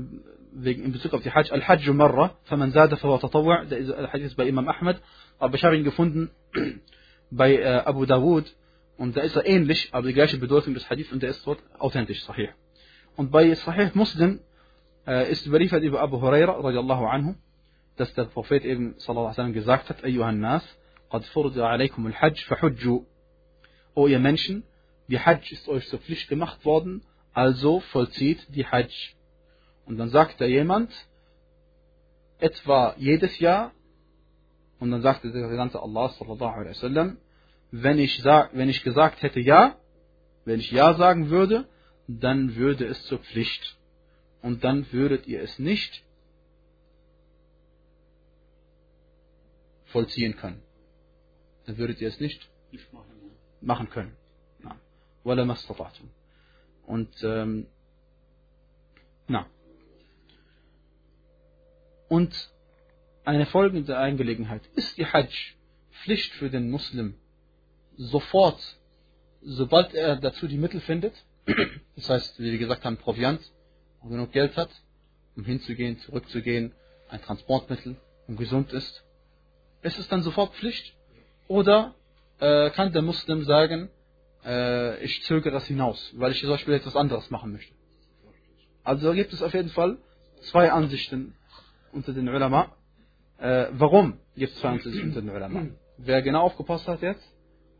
[0.53, 4.49] wegen in Bezug auf die Hajj, Al-Hajj Marra, faman zada fa tatawwa, der Hadith bei
[4.49, 5.01] Imam Ahmad,
[5.39, 6.31] aber ich habe ihn gefunden
[7.32, 8.46] bei äh, Abu Dawud
[8.98, 11.60] und da ist er ähnlich, aber die gleiche Bedeutung des Hadith und der ist dort
[11.80, 12.50] authentisch, sahih.
[13.16, 14.40] Und bei Sahih Muslim
[15.08, 17.36] äh, ist überliefert über Abu Huraira, radiallahu anhu,
[17.98, 20.64] dass der Prophet eben sallallahu alaihi wasallam gesagt hat, Ayyuhan Nas,
[21.14, 23.02] قد فرض عليكم الحج فحجوا.
[23.96, 24.64] O ihr Menschen,
[25.08, 29.16] die Hajj ist euch zur Pflicht gemacht worden, also vollzieht die Hajj.
[29.86, 30.92] Und dann sagt da jemand,
[32.40, 33.72] etwa jedes Jahr,
[34.81, 37.19] und dann sagte der Gesandte Allah sallallahu alaihi wasallam,
[37.71, 39.77] wenn ich, sag, wenn ich gesagt hätte ja,
[40.45, 41.69] wenn ich ja sagen würde,
[42.07, 43.77] dann würde es zur Pflicht.
[44.41, 46.05] Und dann würdet ihr es nicht
[49.87, 50.63] vollziehen können.
[51.67, 52.49] Dann würdet ihr es nicht
[53.61, 54.17] machen können.
[56.87, 57.67] Und ähm,
[59.27, 59.47] na.
[62.09, 62.51] Und
[63.29, 64.63] eine folgende Angelegenheit.
[64.75, 65.29] Ist die Hajj
[66.03, 67.15] Pflicht für den Muslim
[67.99, 68.59] sofort,
[69.43, 71.15] sobald er dazu die Mittel findet?
[71.97, 73.41] Das heißt, wie wir gesagt haben, Proviant,
[74.01, 74.71] und genug Geld hat,
[75.37, 76.73] um hinzugehen, zurückzugehen,
[77.09, 77.97] ein Transportmittel
[78.29, 79.05] und gesund ist.
[79.83, 80.95] Ist es dann sofort Pflicht?
[81.49, 81.97] Oder
[82.39, 83.91] äh, kann der Muslim sagen,
[84.45, 87.75] äh, ich zögere das hinaus, weil ich zum Beispiel etwas anderes machen möchte?
[88.85, 89.99] Also gibt es auf jeden Fall
[90.43, 91.35] zwei Ansichten
[91.93, 92.78] unter den Ulama.
[93.39, 95.67] Äh, warum gibt es zwei Ansichten unter den Ulama?
[95.97, 97.25] Wer genau aufgepasst hat jetzt,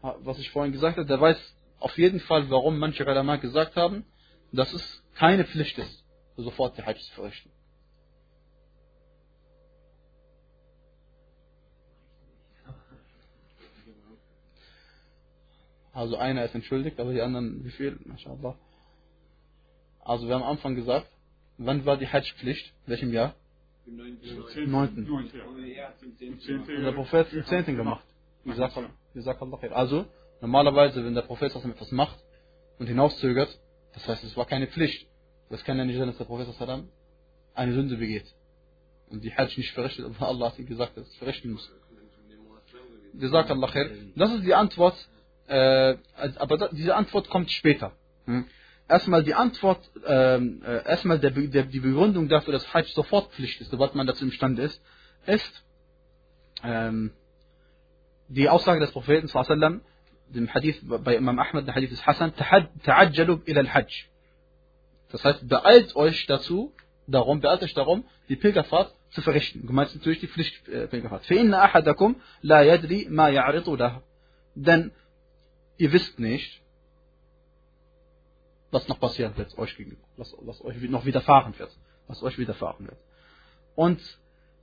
[0.03, 1.39] was ich vorhin gesagt habe, der weiß
[1.81, 4.05] auf jeden Fall, warum manche Ulama gesagt haben,
[4.53, 6.05] dass es keine Pflicht ist,
[6.37, 7.51] sofort die Hajj zu verrichten.
[15.93, 17.99] Also einer ist entschuldigt, aber die anderen, wie viel?
[18.05, 18.57] MashaAllah.
[20.01, 21.09] Also wir haben am Anfang gesagt,
[21.57, 22.73] wann war die Hajj-Pflicht?
[22.87, 23.35] In welchem Jahr?
[23.89, 25.09] Im 9.
[25.09, 25.33] Und
[26.69, 27.77] der Prophet hat es im 10.
[27.77, 28.05] gemacht.
[29.73, 30.07] Also,
[30.41, 32.19] normalerweise, wenn der Prophet etwas macht
[32.79, 33.59] und hinauszögert,
[33.95, 35.09] das heißt, es war keine Pflicht.
[35.51, 36.49] Das kann ja nicht sein, dass der Prophet
[37.55, 38.27] eine Sünde begeht.
[39.11, 41.71] Und die Hajj nicht verrichtet, aber Allah hat ihm gesagt, dass es verrichten muss.
[43.15, 43.91] Gesagt Allah khair.
[44.17, 44.97] Das ist die Antwort,
[45.47, 45.97] äh,
[46.37, 47.93] aber diese Antwort kommt später.
[48.27, 48.47] Hm?
[48.90, 53.62] Erstmal die Antwort, ähm, äh, erstmal der, der, die Begründung dafür, dass Hajj sofort Pflicht
[53.62, 54.82] ist, sobald man dazu imstande ist,
[55.26, 55.64] ist
[56.64, 57.12] ähm,
[58.28, 59.82] die Aussage des Propheten sallam,
[60.28, 64.06] dem Hadith bei Imam Ahmad, der Hadith ist Hassan, ta'ajjalu ila al-Hajj.
[65.12, 66.74] Das heißt, beeilt euch dazu,
[67.08, 69.68] darum, beeilt euch darum, die Pilgerfahrt zu verrichten.
[69.68, 71.26] Gemeint ist natürlich die Pflichtpilgerfahrt.
[71.26, 74.02] فَإِنَّ أَحَدَكُمْ لَا يَدْرِي مَا يَعْرِضُ لَهُ
[74.56, 74.92] Denn
[75.78, 76.62] ihr wisst nicht,
[78.71, 79.77] was noch passieren wird, euch
[80.17, 81.71] was, was euch noch widerfahren wird,
[82.07, 82.99] was euch widerfahren wird.
[83.75, 84.01] Und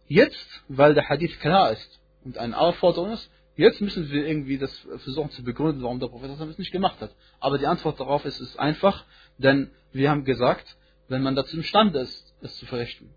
[0.08, 4.72] jetzt, weil der Hadith klar ist und eine Aufforderung ist, jetzt müssen wir irgendwie das
[4.98, 7.16] versuchen zu begründen, warum der Prophet das nicht gemacht hat.
[7.40, 9.06] Aber die Antwort darauf ist, ist einfach,
[9.38, 10.76] denn wir haben gesagt,
[11.08, 13.14] wenn man dazu imstande ist, es zu verrichten.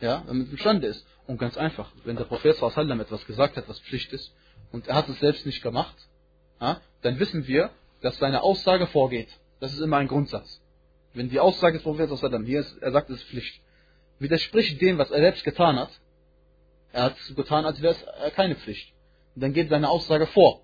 [0.00, 1.06] Ja, wenn man imstande ist.
[1.26, 4.34] Und ganz einfach, wenn der Prophet sallam etwas gesagt hat, was Pflicht ist,
[4.72, 5.96] und er hat es selbst nicht gemacht,
[6.60, 7.70] ja, dann wissen wir,
[8.02, 9.28] dass seine Aussage vorgeht.
[9.60, 10.60] Das ist immer ein Grundsatz.
[11.14, 13.60] Wenn die Aussage des Propheten hier ist, er sagt, es ist Pflicht,
[14.18, 15.90] widerspricht dem, was er selbst getan hat,
[16.92, 18.92] er hat es getan, als wäre es keine Pflicht.
[19.34, 20.62] Dann geht seine Aussage vor.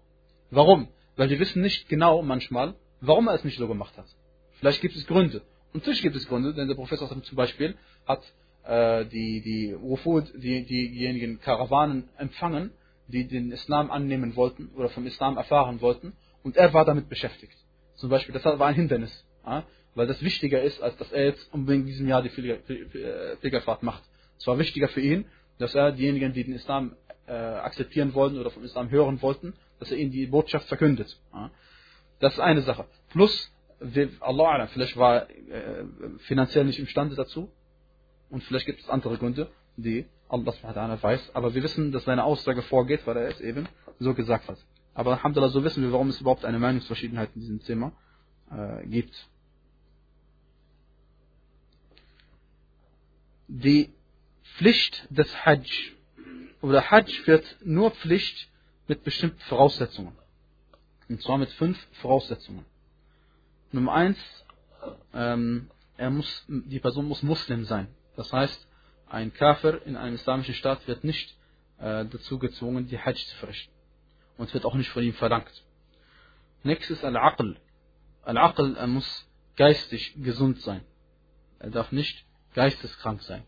[0.51, 0.89] Warum?
[1.17, 4.07] Weil wir wissen nicht genau manchmal, warum er es nicht so gemacht hat.
[4.53, 5.43] Vielleicht gibt es Gründe.
[5.73, 7.77] Und natürlich gibt es Gründe, denn der Professor zum Beispiel
[8.07, 8.23] hat
[8.65, 12.73] äh, die, die Wufud, die, diejenigen Karawanen empfangen,
[13.09, 17.57] die den Islam annehmen wollten oder vom Islam erfahren wollten, und er war damit beschäftigt.
[18.03, 19.63] Zum Beispiel, das war ein Hindernis, ja,
[19.95, 24.03] weil das wichtiger ist, als dass er jetzt unbedingt in diesem Jahr die Pilgerfahrt macht.
[24.37, 25.25] Es war wichtiger für ihn,
[25.59, 26.97] dass er diejenigen, die den Islam
[27.29, 31.17] äh, akzeptieren wollten oder vom Islam hören wollten, dass er ihnen die Botschaft verkündet.
[31.33, 31.53] Ja.
[32.19, 32.87] Das ist eine Sache.
[33.11, 33.53] Plus,
[34.19, 35.85] Allah, vielleicht war äh,
[36.27, 37.53] finanziell nicht imstande dazu
[38.31, 42.63] und vielleicht gibt es andere Gründe, die Allah weiß, aber wir wissen, dass seine Aussage
[42.63, 43.69] vorgeht, weil er es eben
[44.01, 44.59] so gesagt hat.
[44.95, 47.93] Aber Alhamdulillah, so wissen wir, warum es überhaupt eine Meinungsverschiedenheit in diesem Thema
[48.51, 49.29] äh, gibt.
[53.49, 53.93] Die
[54.57, 55.93] Pflicht des Hajj
[56.61, 58.49] oder Hajj wird nur Pflicht
[58.87, 60.17] mit bestimmten Voraussetzungen.
[61.09, 62.65] Und zwar mit fünf Voraussetzungen.
[63.73, 64.19] Nummer eins,
[65.15, 67.89] ähm, muss, die Person muss Muslim sein.
[68.17, 68.67] Das heißt,
[69.07, 71.37] ein Kafir in einem islamischen Staat wird nicht
[71.79, 73.72] äh, dazu gezwungen, die Hajj zu verrichten.
[74.43, 75.53] Und wird auch nicht von ihm verlangt.
[76.65, 77.57] Nächstes Al-Aql.
[78.25, 80.83] Al-Aql, er muss geistig gesund sein.
[81.61, 83.45] Er darf nicht geisteskrank sein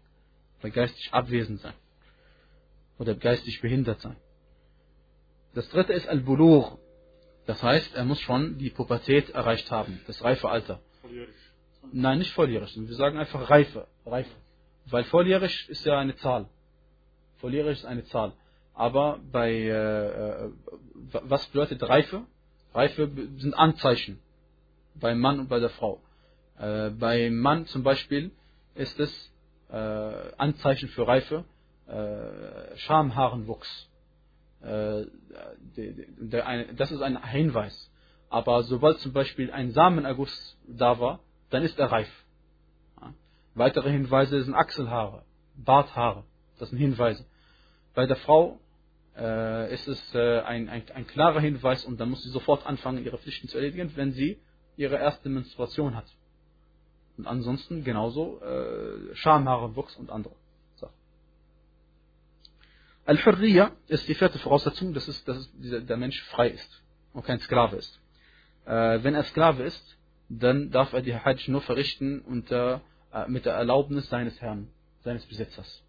[0.60, 1.74] oder geistig abwesend sein
[2.96, 4.16] oder geistig behindert sein.
[5.54, 6.78] Das dritte ist Al-Bulugh.
[7.46, 10.80] Das heißt, er muss schon die Pubertät erreicht haben, das reife Alter.
[11.02, 11.34] Volljährig.
[11.92, 12.72] Nein, nicht volljährig.
[12.76, 13.88] Wir sagen einfach Reife.
[14.06, 14.30] Reife.
[14.86, 16.48] Weil volljährig ist ja eine Zahl.
[17.40, 18.32] Volljährig ist eine Zahl.
[18.74, 20.50] Aber bei äh, äh,
[21.12, 22.24] was bedeutet Reife?
[22.72, 24.20] Reife sind Anzeichen
[24.94, 26.00] beim Mann und bei der Frau.
[26.58, 28.32] Äh, beim Mann zum Beispiel
[28.74, 29.32] ist es
[29.70, 29.76] äh,
[30.36, 31.44] Anzeichen für Reife,
[31.86, 33.88] äh, Schamhaarenwuchs.
[34.60, 34.66] Äh,
[35.76, 37.90] der, der, eine, das ist ein Hinweis.
[38.30, 42.10] Aber sobald zum Beispiel ein Samenerguss da war, dann ist er reif.
[43.00, 43.14] Ja.
[43.54, 45.22] Weitere Hinweise sind Achselhaare,
[45.56, 46.24] Barthaare.
[46.58, 47.26] Das sind Hinweise.
[47.94, 48.58] Bei der Frau
[49.16, 53.04] äh, ist es äh, ein, ein, ein, klarer Hinweis und dann muss sie sofort anfangen,
[53.04, 54.40] ihre Pflichten zu erledigen, wenn sie
[54.76, 56.06] ihre erste Menstruation hat.
[57.16, 60.34] Und ansonsten genauso äh, Schamhaarenwuchs und andere
[60.76, 60.94] Sachen.
[63.04, 67.76] Al-Hurriya ist die vierte Voraussetzung, dass, es, dass der Mensch frei ist und kein Sklave
[67.76, 68.00] ist.
[68.66, 69.96] Äh, wenn er Sklave ist,
[70.28, 72.80] dann darf er die Hajj nur verrichten unter,
[73.12, 74.68] äh, mit der Erlaubnis seines Herrn,
[75.04, 75.82] seines Besitzers.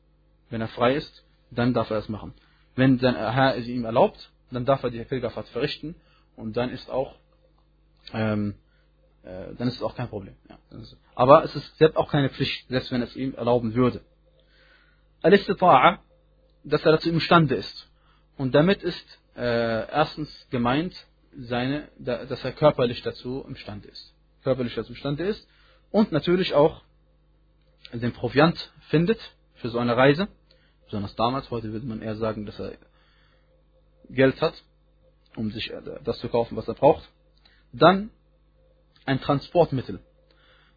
[0.50, 2.34] Wenn er frei ist, dann darf er es machen.
[2.76, 5.96] Wenn sein Herr es ihm erlaubt, dann darf er die Pilgerfahrt verrichten
[6.36, 7.16] und dann ist auch
[8.14, 8.56] ähm,
[9.26, 10.36] äh, dann ist es auch kein Problem.
[10.50, 10.58] Ja.
[11.16, 14.02] Aber es ist selbst auch keine Pflicht, selbst wenn es ihm erlauben würde.
[15.24, 16.00] Al-Istita'a,
[16.64, 17.90] dass er dazu imstande ist.
[18.38, 20.94] Und damit ist äh, erstens gemeint,
[21.38, 24.14] seine, dass er körperlich dazu imstande ist.
[24.44, 25.48] Körperlich dazu imstande ist
[25.92, 26.84] und natürlich auch
[27.92, 29.20] den Proviant findet
[29.56, 30.28] für so eine Reise.
[30.86, 32.74] Besonders damals, heute würde man eher sagen, dass er
[34.10, 34.54] Geld hat,
[35.36, 37.10] um sich äh, das zu kaufen, was er braucht.
[37.72, 38.12] Dann
[39.06, 40.00] ein Transportmittel.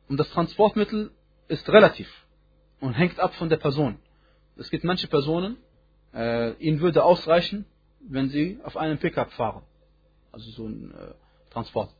[0.08, 1.10] Und das Transportmittel
[1.48, 2.08] ist relativ
[2.80, 3.98] und hängt ab von der Person.
[4.56, 5.56] Es gibt manche Personen,
[6.14, 7.66] äh, ihnen würde ausreichen,
[8.00, 9.62] wenn sie auf einem Pickup fahren.
[10.32, 11.14] Also so ein äh,
[11.50, 11.94] Transport.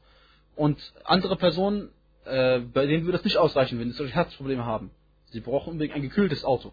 [0.56, 1.90] Und andere Personen,
[2.24, 4.90] äh, bei denen würde es nicht ausreichen, wenn sie solche Herzprobleme haben.
[5.30, 6.72] Sie brauchen unbedingt ein gekühltes Auto.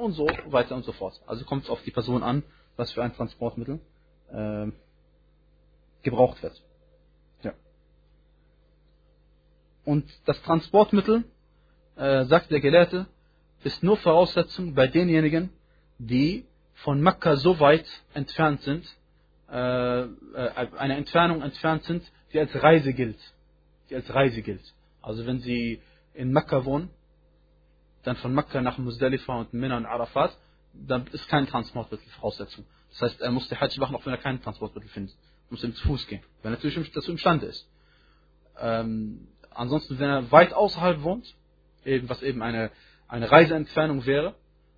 [0.00, 1.20] Und so weiter und so fort.
[1.26, 2.42] Also kommt es auf die Person an,
[2.76, 3.80] was für ein Transportmittel
[4.32, 4.68] äh,
[6.02, 6.62] gebraucht wird.
[9.84, 11.24] Und das Transportmittel,
[11.96, 13.06] äh, sagt der Gelehrte,
[13.64, 15.50] ist nur Voraussetzung bei denjenigen,
[15.98, 18.86] die von Mekka so weit entfernt sind,
[19.50, 20.06] äh, äh,
[20.78, 23.18] eine Entfernung entfernt sind, die als Reise gilt.
[23.90, 24.62] Die als Reise gilt.
[25.02, 25.82] Also wenn sie
[26.14, 26.90] in Mekka wohnen,
[28.02, 30.36] dann von Mekka nach Muzdalifa und Mina und Arafat,
[30.72, 32.64] dann ist kein Transportmittel Voraussetzung.
[32.90, 35.14] Das heißt, er muss die Hajj machen, auch wenn er kein Transportmittel findet.
[35.14, 37.68] Er muss ihm zu Fuß gehen, wenn er natürlich dazu imstande ist.
[38.58, 41.34] Ähm, Ansonsten, wenn er weit außerhalb wohnt,
[41.84, 42.70] eben, was eben eine,
[43.08, 44.34] eine Reiseentfernung wäre,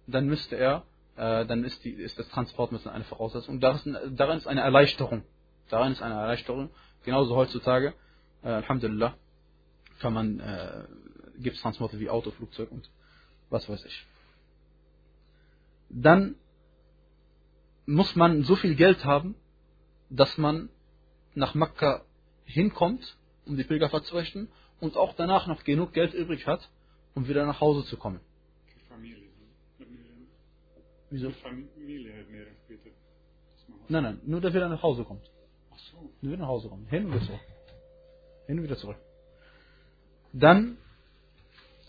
[0.06, 0.84] dann müsste er,
[1.16, 3.60] äh, dann ist, die, ist das Transportmittel eine Voraussetzung.
[3.60, 3.96] Darin,
[4.38, 5.24] ist eine Erleichterung.
[5.68, 6.70] Darin ist eine Erleichterung.
[7.04, 7.94] Genauso heutzutage,
[8.42, 9.14] äh, Alhamdulillah,
[10.00, 10.84] kann man, äh,
[11.38, 12.88] gibt es Transporte wie Auto, Flugzeug und
[13.52, 14.06] was weiß ich.
[15.90, 16.36] Dann
[17.86, 19.34] muss man so viel Geld haben,
[20.08, 20.70] dass man
[21.34, 22.04] nach Mekka
[22.44, 24.48] hinkommt, um die Pilgerfahrt zu richten
[24.80, 26.68] und auch danach noch genug Geld übrig hat,
[27.14, 28.20] um wieder nach Hause zu kommen.
[28.66, 29.28] Für Familie.
[31.10, 31.30] Wieso?
[31.30, 32.90] Für Familie mehr später.
[33.88, 35.30] Nein, nein, nur dass er wieder nach Hause kommt.
[35.70, 36.10] Ach so.
[36.20, 36.88] Nur wieder nach Hause kommt.
[36.88, 37.40] Hin und wieder zurück.
[38.46, 38.96] Hin und wieder zurück.
[40.32, 40.78] Dann,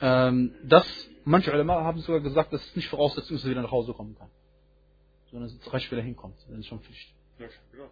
[0.01, 0.85] ähm, das,
[1.25, 3.93] manche Ulema haben sogar gesagt, dass es nicht Voraussetzung ist, dass er wieder nach Hause
[3.93, 4.29] kommen kann.
[5.31, 6.37] Sondern dass es reicht, wenn er hinkommt.
[6.49, 7.13] Das ist schon Pflicht.
[7.39, 7.47] Ja,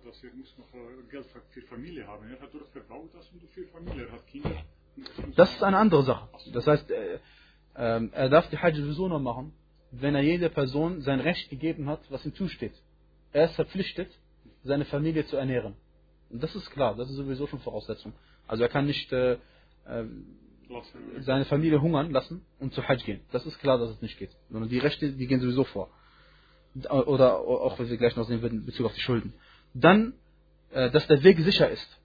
[0.06, 2.30] dass er muss noch äh, Geld für Familie haben.
[2.30, 4.06] Er hat doch verbaut das und für Familie.
[4.06, 4.64] Er hat Kinder.
[5.36, 6.30] Das ist eine andere Sache.
[6.54, 7.16] Das heißt, äh,
[7.76, 9.54] äh, er darf die Hajj sowieso nur machen,
[9.92, 12.74] wenn er jeder Person sein Recht gegeben hat, was ihm zusteht.
[13.34, 14.12] Er ist verpflichtet,
[14.64, 15.76] seine Familie zu ernähren.
[16.30, 18.14] Und das ist klar, das ist sowieso schon Voraussetzung.
[18.48, 19.34] Also er kann nicht äh,
[19.86, 20.06] äh,
[21.20, 23.22] seine Familie hungern lassen und zu Hajj gehen.
[23.32, 24.32] Das ist klar, dass es nicht geht.
[24.50, 25.90] Sondern die Rechte, die gehen sowieso vor.
[26.90, 29.34] Oder auch, was wir gleich noch sehen werden, in Bezug auf die Schulden.
[29.74, 30.14] Dann,
[30.72, 32.00] äh, dass der Weg sicher ist.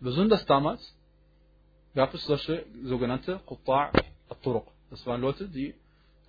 [0.00, 0.94] Besonders damals,
[1.94, 3.90] gab es solche sogenannte Qutta'
[4.28, 4.66] al-Turuq.
[4.90, 5.74] Das waren Leute, die,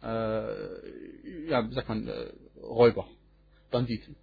[0.01, 3.05] äh, ja, sagt man, äh, Räuber,
[3.69, 4.15] Banditen,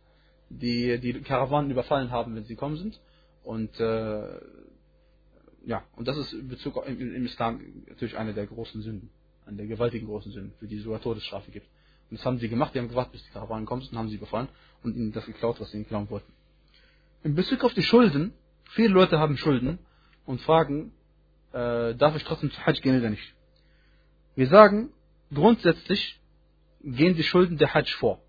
[0.49, 3.01] die die Karawanen überfallen haben, wenn sie gekommen sind.
[3.45, 4.41] Und äh,
[5.67, 9.11] ja, und das ist in Bezug auf, im, im, Islam natürlich eine der großen Sünden,
[9.47, 11.67] eine der gewaltigen großen Sünden, für die es sogar Todesstrafe gibt.
[12.09, 14.15] Und das haben sie gemacht, die haben gewartet, bis die Karawanen kommen und haben sie
[14.15, 14.49] überfallen
[14.85, 16.33] und ihnen das geklaut, was sie ihnen klauen wollten.
[17.25, 18.33] In Bezug auf die Schulden,
[18.71, 19.81] viele Leute haben Schulden
[20.25, 20.93] und fragen,
[21.53, 23.35] äh, darf ich trotzdem zu Hajj gehen oder nicht?
[24.37, 24.93] Wir sagen,
[25.35, 26.21] grundsätzlich
[26.85, 28.23] gehen die Schulden der Hajj vor.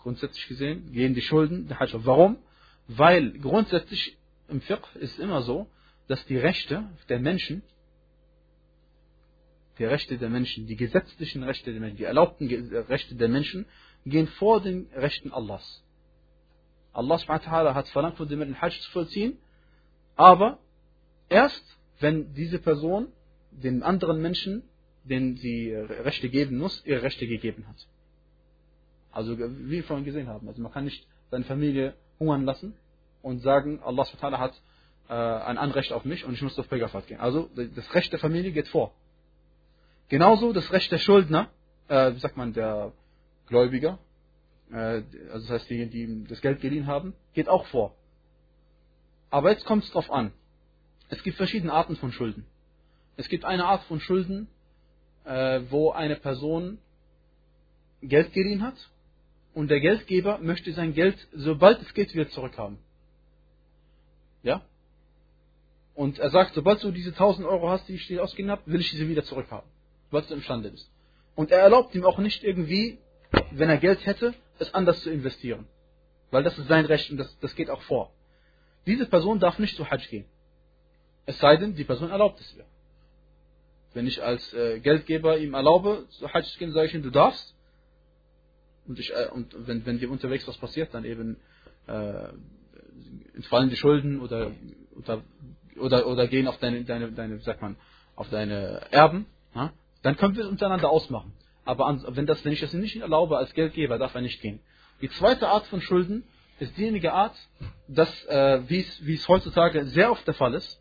[0.00, 2.04] Grundsätzlich gesehen gehen die Schulden der Hajj vor.
[2.04, 2.36] Warum?
[2.88, 4.18] Weil grundsätzlich
[4.48, 5.70] im Fiqh ist immer so,
[6.08, 7.62] dass die Rechte der Menschen,
[9.78, 13.66] die Rechte der Menschen, die gesetzlichen Rechte der Menschen, die erlaubten Rechte der Menschen,
[14.04, 15.82] gehen vor den Rechten Allahs.
[16.92, 19.38] Allah subhanahu hat verlangt von dem den Hajj zu vollziehen,
[20.14, 20.58] aber
[21.28, 21.64] erst,
[21.98, 23.08] wenn diese Person
[23.50, 24.62] den anderen Menschen,
[25.04, 27.86] denen sie Rechte geben muss, ihre Rechte gegeben hat.
[29.10, 32.74] Also wie wir vorhin gesehen haben, also man kann nicht seine Familie hungern lassen
[33.22, 34.60] und sagen, Allah subhanahu hat
[35.08, 37.20] äh, ein Anrecht auf mich und ich muss auf Pilgerfahrt gehen.
[37.20, 38.94] Also das Recht der Familie geht vor.
[40.08, 41.50] Genauso das Recht der Schuldner,
[41.88, 42.92] äh, wie sagt man, der
[43.46, 43.98] Gläubiger,
[44.70, 47.94] äh, also das heißt, die, die das Geld geliehen haben, geht auch vor.
[49.30, 50.32] Aber jetzt kommt es drauf an.
[51.08, 52.46] Es gibt verschiedene Arten von Schulden.
[53.16, 54.48] Es gibt eine Art von Schulden,
[55.24, 56.78] äh, wo eine Person
[58.00, 58.76] Geld geliehen hat
[59.54, 62.78] und der Geldgeber möchte sein Geld, sobald es geht, wieder zurückhaben.
[64.42, 64.62] Ja?
[65.94, 68.80] Und er sagt, sobald du diese 1000 Euro hast, die ich dir ausgegeben habe, will
[68.80, 69.68] ich diese wieder zurückhaben.
[70.10, 70.90] Sobald du imstande bist.
[71.36, 72.98] Und er erlaubt ihm auch nicht irgendwie,
[73.52, 75.66] wenn er Geld hätte, es anders zu investieren.
[76.30, 78.12] Weil das ist sein Recht und das, das geht auch vor.
[78.86, 80.24] Diese Person darf nicht zu Hajj gehen.
[81.26, 82.64] Es sei denn, die Person erlaubt es ihr.
[83.94, 87.10] Wenn ich als äh, Geldgeber ihm erlaube, zu Hajj zu gehen, sage ich ihm, du
[87.10, 87.54] darfst.
[88.86, 91.36] Und, ich, äh, und wenn, wenn dir unterwegs was passiert, dann eben
[91.86, 92.28] äh,
[93.34, 94.50] entfallen die Schulden oder,
[94.96, 95.22] oder,
[95.78, 97.76] oder, oder gehen auf deine, deine, deine, sagt man,
[98.16, 99.72] auf deine Erben, ja?
[100.02, 101.32] dann können wir es untereinander ausmachen.
[101.64, 104.60] Aber an, wenn, das, wenn ich das nicht erlaube als Geldgeber, darf er nicht gehen.
[105.00, 106.24] Die zweite Art von Schulden
[106.58, 107.34] ist diejenige Art,
[107.88, 108.80] dass, äh, wie,
[109.14, 110.80] es, heutzutage sehr oft der Fall ist,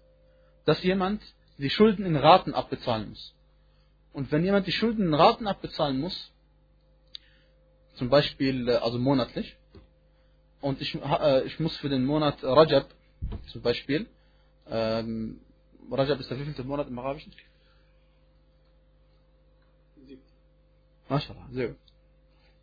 [0.65, 1.21] dass jemand
[1.57, 3.33] die Schulden in Raten abbezahlen muss.
[4.11, 6.31] Und wenn jemand die Schulden in Raten abbezahlen muss,
[7.95, 9.57] zum Beispiel äh, also monatlich,
[10.61, 12.87] und ich, äh, ich muss für den Monat Rajab
[13.47, 14.07] zum Beispiel,
[14.69, 15.39] ähm,
[15.91, 17.33] Rajab ist der wievielte Monat im Arabischen?
[21.09, 21.77] MashaAllah, sehr gut.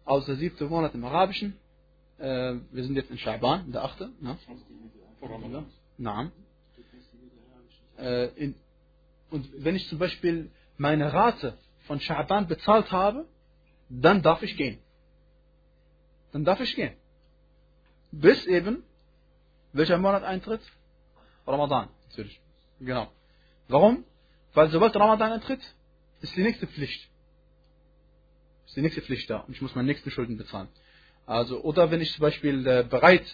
[0.04, 1.56] Also der siebte Monat im Arabischen,
[2.18, 4.38] äh, wir sind jetzt in Schaban, der achte, ne?
[5.98, 6.32] Naam.
[7.98, 8.54] Äh, in,
[9.30, 13.26] und wenn ich zum Beispiel meine Rate von Schaban bezahlt habe,
[13.88, 14.78] dann darf ich gehen.
[16.32, 16.94] Dann darf ich gehen.
[18.12, 18.84] Bis eben,
[19.72, 20.62] welcher Monat eintritt?
[21.50, 22.40] Ramadan, natürlich.
[22.80, 23.10] Genau.
[23.68, 24.04] Warum?
[24.54, 25.60] Weil sobald Ramadan eintritt,
[26.20, 27.08] ist die nächste Pflicht.
[28.66, 29.40] Ist die nächste Pflicht da.
[29.40, 30.68] Und ich muss meine nächsten Schulden bezahlen.
[31.26, 33.24] Also, oder wenn ich zum Beispiel äh, bereit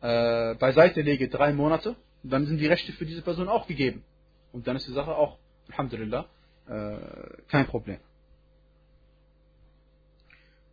[0.00, 4.04] äh, beiseite lege, drei Monate, dann sind die Rechte für diese Person auch gegeben.
[4.52, 6.26] Und dann ist die Sache auch, Alhamdulillah,
[6.68, 7.98] äh, kein Problem.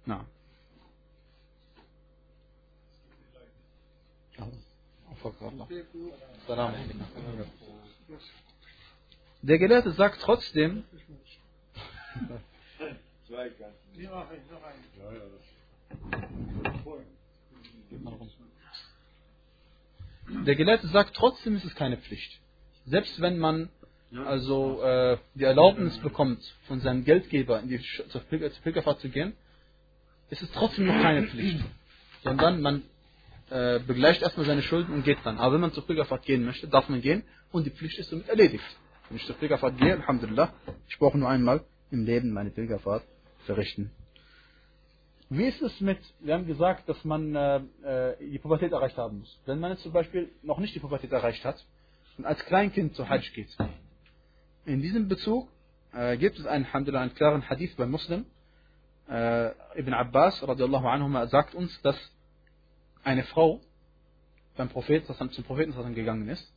[0.05, 0.25] Na.
[9.41, 10.83] Der Gelehrte sagt trotzdem,
[20.45, 22.39] der Gelehrte sagt trotzdem ist es keine Pflicht.
[22.85, 23.69] Selbst wenn man
[24.25, 29.33] also äh, die Erlaubnis bekommt, von seinem Geldgeber in die zur Pilgerfahrt zu gehen,
[30.31, 31.63] ist es trotzdem noch keine Pflicht.
[32.23, 32.81] Sondern man
[33.49, 35.37] äh, begleicht erstmal seine Schulden und geht dann.
[35.37, 38.29] Aber wenn man zur Pilgerfahrt gehen möchte, darf man gehen und die Pflicht ist somit
[38.29, 38.63] erledigt.
[39.09, 40.53] Wenn ich zur Pilgerfahrt gehe, Alhamdulillah,
[40.87, 43.03] ich brauche nur einmal im Leben meine Pilgerfahrt
[43.45, 43.91] verrichten.
[45.31, 49.19] Wie ist es mit, wir haben gesagt, dass man äh, äh, die Pubertät erreicht haben
[49.19, 49.39] muss.
[49.45, 51.63] Wenn man jetzt zum Beispiel noch nicht die Pubertät erreicht hat
[52.17, 53.55] und als Kleinkind zur Hajj geht.
[54.65, 55.49] In diesem Bezug
[55.93, 58.25] äh, gibt es einen, Alhamdulillah, einen klaren Hadith bei Muslim.
[59.07, 61.95] Äh, Ibn Abbas radiallahu anhu sagt uns, dass
[63.03, 63.61] eine Frau
[64.55, 66.51] beim Propheten, zum Propheten gegangen ist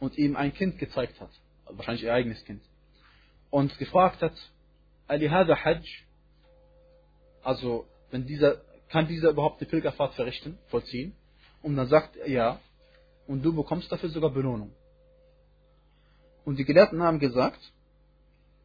[0.00, 1.30] und ihm ein Kind gezeigt hat,
[1.66, 2.62] wahrscheinlich ihr eigenes Kind,
[3.50, 4.34] und gefragt hat,
[5.06, 5.86] Alihada Hajj,
[7.42, 11.14] also wenn dieser, kann dieser überhaupt die Pilgerfahrt verrichten, vollziehen?
[11.62, 12.60] Und dann sagt er ja,
[13.26, 14.72] und du bekommst dafür sogar Belohnung.
[16.44, 17.60] Und die Gelehrten haben gesagt,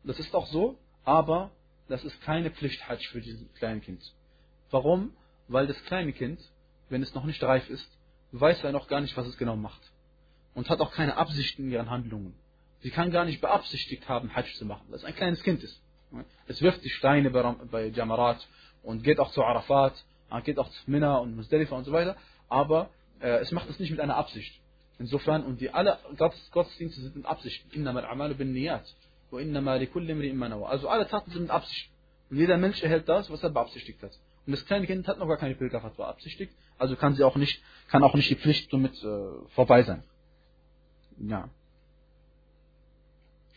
[0.03, 1.51] das ist auch so, aber
[1.87, 4.01] das ist keine Pflicht Hajj für dieses kleine Kind.
[4.71, 5.13] Warum?
[5.47, 6.39] Weil das kleine Kind
[6.89, 7.89] wenn es noch nicht reif ist,
[8.31, 9.81] weiß er noch gar nicht, was es genau macht.
[10.53, 12.33] Und hat auch keine Absichten in ihren Handlungen.
[12.79, 15.81] Sie kann gar nicht beabsichtigt haben, Hajj zu machen, weil es ein kleines Kind ist.
[16.47, 18.47] Es wirft die Steine bei Jamarat
[18.83, 19.93] und geht auch zu Arafat,
[20.43, 22.15] geht auch zu Minna und Muzdalifa und so weiter,
[22.49, 24.61] aber äh, es macht es nicht mit einer Absicht.
[24.99, 27.73] Insofern, und die alle Gottes, Gottesdienste sind mit Absicht.
[27.73, 28.85] Innama al-amalu bin niyat.
[29.29, 31.91] Wa innama li kulli imri Also alle Taten sind mit Absicht.
[32.29, 34.11] Und jeder Mensch erhält das, was er beabsichtigt hat.
[34.47, 37.61] Und das kleine Kind hat noch gar keine Pilgerfahrt beabsichtigt, also kann sie auch nicht,
[37.89, 40.03] kann auch nicht die Pflicht somit äh, vorbei sein.
[41.19, 41.49] Ja.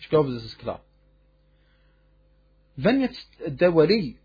[0.01, 0.83] Ich glaube, das ist klar.
[2.75, 4.19] Wenn jetzt der Wali,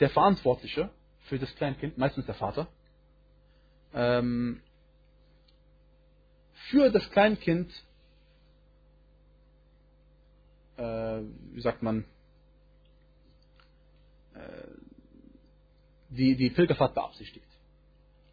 [0.00, 0.90] der Verantwortliche
[1.26, 2.66] für das Kleinkind, meistens der Vater,
[3.94, 4.60] ähm,
[6.70, 7.70] für das Kleinkind,
[10.78, 11.20] äh,
[11.52, 12.04] wie sagt man,
[14.34, 14.87] äh,
[16.18, 17.46] die, die Pilgerfahrt beabsichtigt.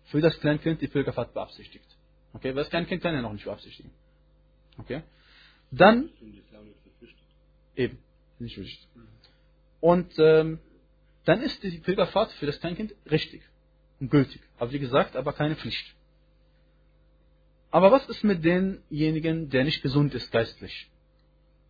[0.06, 1.86] Für das Kleinkind die Pilgerfahrt beabsichtigt.
[2.34, 3.92] Okay, weil das Kleinkind kann ja noch nicht beabsichtigen.
[4.78, 5.04] Okay?
[5.72, 6.10] Dann,
[7.76, 8.00] eben,
[8.40, 8.90] nicht verpflichtet.
[9.80, 10.60] Und ähm,
[11.26, 13.42] dann ist die Pilgerfahrt für das Kleinkind richtig
[14.00, 14.42] und gültig.
[14.58, 15.96] Aber wie gesagt, aber keine Pflicht.
[17.72, 20.90] Aber was ist mit denjenigen, der nicht gesund ist geistlich?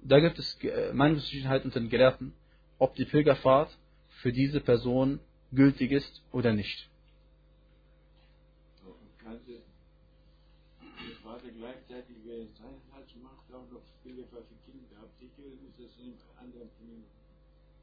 [0.01, 2.33] Da gibt es äh, Meinungsverschiedenheit unter den Gelehrten,
[2.77, 3.75] ob die Pilgerfahrt
[4.21, 5.19] für diese Person
[5.51, 6.89] gültig ist oder nicht.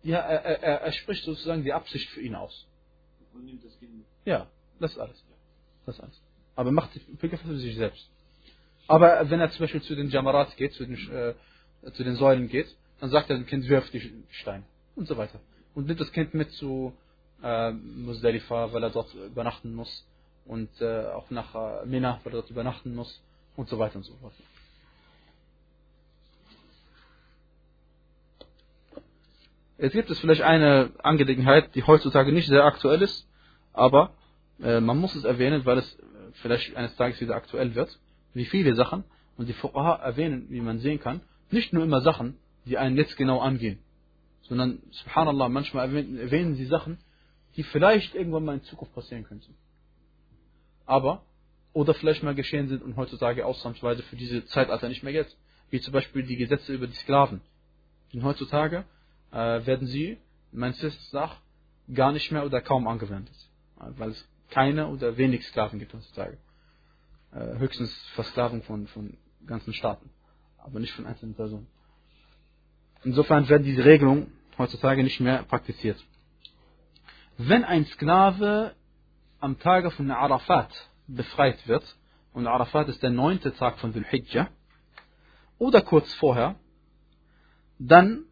[0.02, 2.66] Ja, er, er, er spricht sozusagen die Absicht für ihn aus.
[3.32, 4.06] Und nimmt das Kind mit.
[4.24, 4.48] Ja,
[4.80, 5.24] das ist alles.
[5.86, 6.20] Das ist alles.
[6.56, 8.10] Aber macht die Pilgerfahrt für sich selbst.
[8.88, 11.34] Aber wenn er zum Beispiel zu den Jamarat geht, zu den, äh,
[11.92, 14.64] zu den Säulen geht, dann sagt er dem Kind, wirf die Steine
[14.96, 15.40] und so weiter.
[15.74, 16.92] Und nimmt das Kind mit zu
[17.42, 20.06] äh, Muzdalifa, weil er dort übernachten muss.
[20.46, 23.22] Und äh, auch nach äh, Mina, weil er dort übernachten muss.
[23.56, 24.32] Und so weiter und so fort.
[29.78, 33.28] Jetzt gibt es vielleicht eine Angelegenheit, die heutzutage nicht sehr aktuell ist,
[33.72, 34.12] aber
[34.62, 35.98] äh, man muss es erwähnen, weil es
[36.34, 37.98] vielleicht eines Tages wieder aktuell wird,
[38.32, 39.04] wie viele Sachen,
[39.36, 41.20] und die Fuqaha erwähnen, wie man sehen kann,
[41.50, 43.80] nicht nur immer Sachen, die einen jetzt genau angehen,
[44.42, 46.98] sondern, subhanallah, manchmal erwähnen, erwähnen sie Sachen,
[47.56, 49.54] die vielleicht irgendwann mal in Zukunft passieren könnten.
[50.86, 51.24] Aber,
[51.72, 55.36] oder vielleicht mal geschehen sind und heutzutage ausnahmsweise für diese Zeitalter nicht mehr jetzt.
[55.70, 57.40] Wie zum Beispiel die Gesetze über die Sklaven.
[58.12, 58.84] Denn heutzutage
[59.30, 60.18] äh, werden sie,
[60.50, 61.40] meines Wissens nach,
[61.92, 63.34] gar nicht mehr oder kaum angewendet.
[63.76, 66.36] Weil es keine oder wenig Sklaven gibt heutzutage.
[67.32, 70.10] Äh, höchstens Versklavung von, von ganzen Staaten.
[70.58, 71.66] Aber nicht von einzelnen Personen.
[73.04, 76.04] Insofern werden diese Regelungen heutzutage nicht mehr praktiziert.
[77.38, 78.74] Wenn ein Sklave
[79.40, 80.70] am Tage von Arafat
[81.06, 81.84] befreit wird,
[82.32, 84.48] und Arafat ist der neunte Tag von Dhul Hijjah,
[85.58, 86.56] oder kurz vorher,
[87.78, 88.24] dann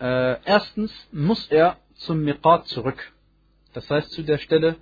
[0.00, 3.12] äh, erstens muss er zum Miqat zurück.
[3.72, 4.76] Das heißt zu der Stelle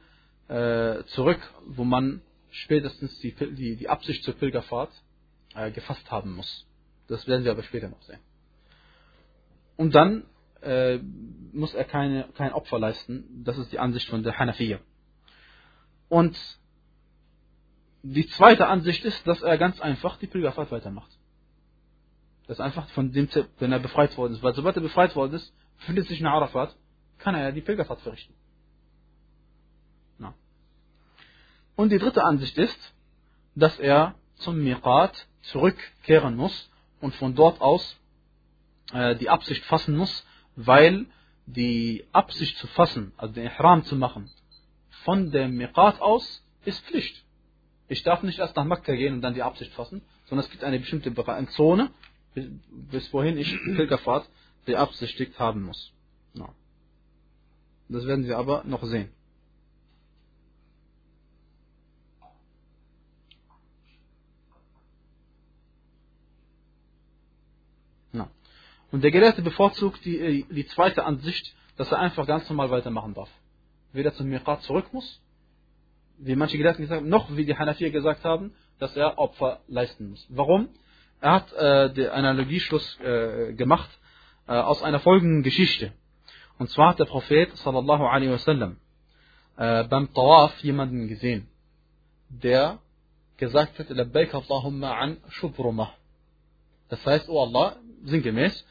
[0.49, 4.91] äh, zurück, wo man spätestens die, die, die Absicht zur Pilgerfahrt
[5.55, 6.67] äh, gefasst haben muss.
[7.09, 8.21] Das werden wir aber später noch sehen.
[9.77, 10.25] Und dann
[10.63, 10.99] äh,
[11.53, 13.43] muss er keine, kein Opfer leisten.
[13.45, 14.79] Das ist die Ansicht von der Hanafiya.
[16.09, 16.39] Und
[18.03, 21.11] die zweite Ansicht ist, dass er ganz einfach die Pilgerfahrt weitermacht.
[22.47, 24.43] Das ist einfach von dem Tipp, wenn er befreit worden ist.
[24.43, 26.75] Weil sobald er befreit worden ist, befindet sich in Arafat,
[27.19, 28.35] kann er ja die Pilgerfahrt verrichten.
[30.19, 30.35] Na.
[31.77, 32.95] Und die dritte Ansicht ist,
[33.55, 37.99] dass er zum Miqat zurückkehren muss und von dort aus
[38.93, 40.27] äh, die Absicht fassen muss,
[40.59, 41.07] weil
[41.47, 44.29] die Absicht zu fassen, also den Ihram zu machen,
[45.05, 47.25] von dem Miqat aus, ist Pflicht.
[47.87, 50.65] Ich darf nicht erst nach Mekka gehen und dann die Absicht fassen, sondern es gibt
[50.65, 51.15] eine bestimmte
[51.51, 51.91] Zone,
[52.71, 54.29] bis wohin ich Pilgerfahrt
[54.65, 55.93] beabsichtigt haben muss.
[57.89, 59.11] Das werden wir aber noch sehen.
[68.91, 73.15] Und der Gelehrte bevorzugt die, äh, die zweite Ansicht, dass er einfach ganz normal weitermachen
[73.15, 73.31] darf.
[73.93, 75.21] Weder zum Miqat zurück muss,
[76.19, 80.11] wie manche Gelehrten gesagt haben, noch wie die Hanafier gesagt haben, dass er Opfer leisten
[80.11, 80.27] muss.
[80.29, 80.69] Warum?
[81.21, 83.91] Er hat äh, den Analogieschluss äh, gemacht
[84.47, 85.93] äh, aus einer folgenden Geschichte.
[86.59, 88.79] Und zwar hat der Prophet sallallahu alaihi wasallam
[89.57, 91.49] äh, beim Tawaf jemanden gesehen,
[92.29, 92.79] der
[93.37, 95.93] gesagt hat, Labbaik Allahumma an Shubrumah.
[96.89, 98.65] Das heißt, oh Allah, sinngemäß,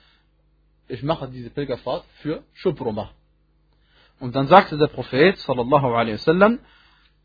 [0.87, 3.11] ich mache diese Pilgerfahrt für Shubruma.
[4.19, 6.59] Und dann sagte der Prophet sallallahu alaihi wasallam,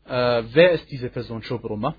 [0.05, 1.95] äh, wer ist diese Person Shubruma?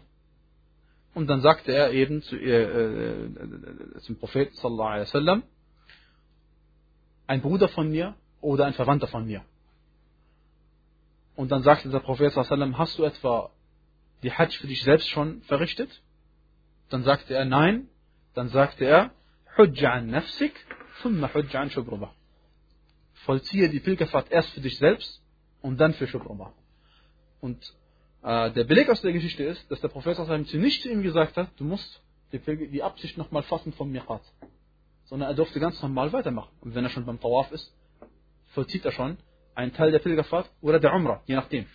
[1.14, 5.42] Und dann sagte er eben zu, äh, äh, zum Prophet sallallahu alaihi wasallam,
[7.26, 9.42] ein Bruder von mir oder ein Verwandter von mir.
[11.36, 13.50] Und dann sagte der Prophet sallallahu alaihi wasallam, hast du etwa
[14.22, 16.02] die Hajj für dich selbst schon verrichtet?
[16.90, 17.88] Dann sagte er nein.
[18.34, 19.10] Dann sagte er,
[19.56, 20.52] Hujja an nafsik,
[21.02, 22.12] thumma hujja an shubrubah.
[23.24, 25.22] Vollziehe die Pilgerfahrt erst für dich selbst
[25.62, 26.52] und dann für Shubrubah.
[27.40, 27.58] Und
[28.22, 30.18] äh, der Beleg aus der Geschichte ist, dass der Prophet
[30.54, 34.22] nicht zu ihm gesagt hat, du musst die, Pilger, die Absicht nochmal fassen vom Miqat.
[35.04, 36.50] Sondern er durfte ganz normal weitermachen.
[36.60, 37.72] Und wenn er schon beim Tawaf ist,
[38.48, 39.16] vollzieht er schon
[39.54, 41.66] einen Teil der Pilgerfahrt oder der Umrah, je nachdem.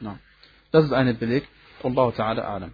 [0.00, 0.18] Ja.
[0.70, 1.48] Das ist ein Beleg.
[1.82, 2.70] Wallahu ta'ala a'lam.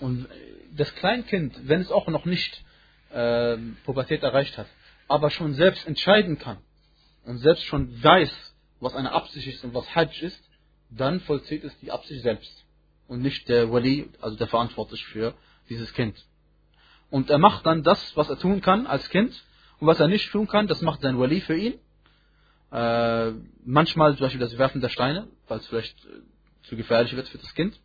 [0.00, 0.28] Und
[0.76, 2.64] das Kleinkind, wenn es auch noch nicht
[3.10, 4.66] äh, Pubertät erreicht hat,
[5.08, 6.58] aber schon selbst entscheiden kann
[7.24, 10.40] und selbst schon weiß, was eine Absicht ist und was Hajj ist,
[10.90, 12.64] dann vollzieht es die Absicht selbst
[13.08, 15.34] und nicht der Wali, also der verantwortlich für
[15.68, 16.24] dieses Kind.
[17.10, 19.32] Und er macht dann das, was er tun kann als Kind
[19.80, 21.74] und was er nicht tun kann, das macht sein Wali für ihn.
[22.70, 23.32] Äh,
[23.64, 26.20] manchmal zum Beispiel das Werfen der Steine, weil es vielleicht äh,
[26.68, 27.80] zu gefährlich wird für das Kind.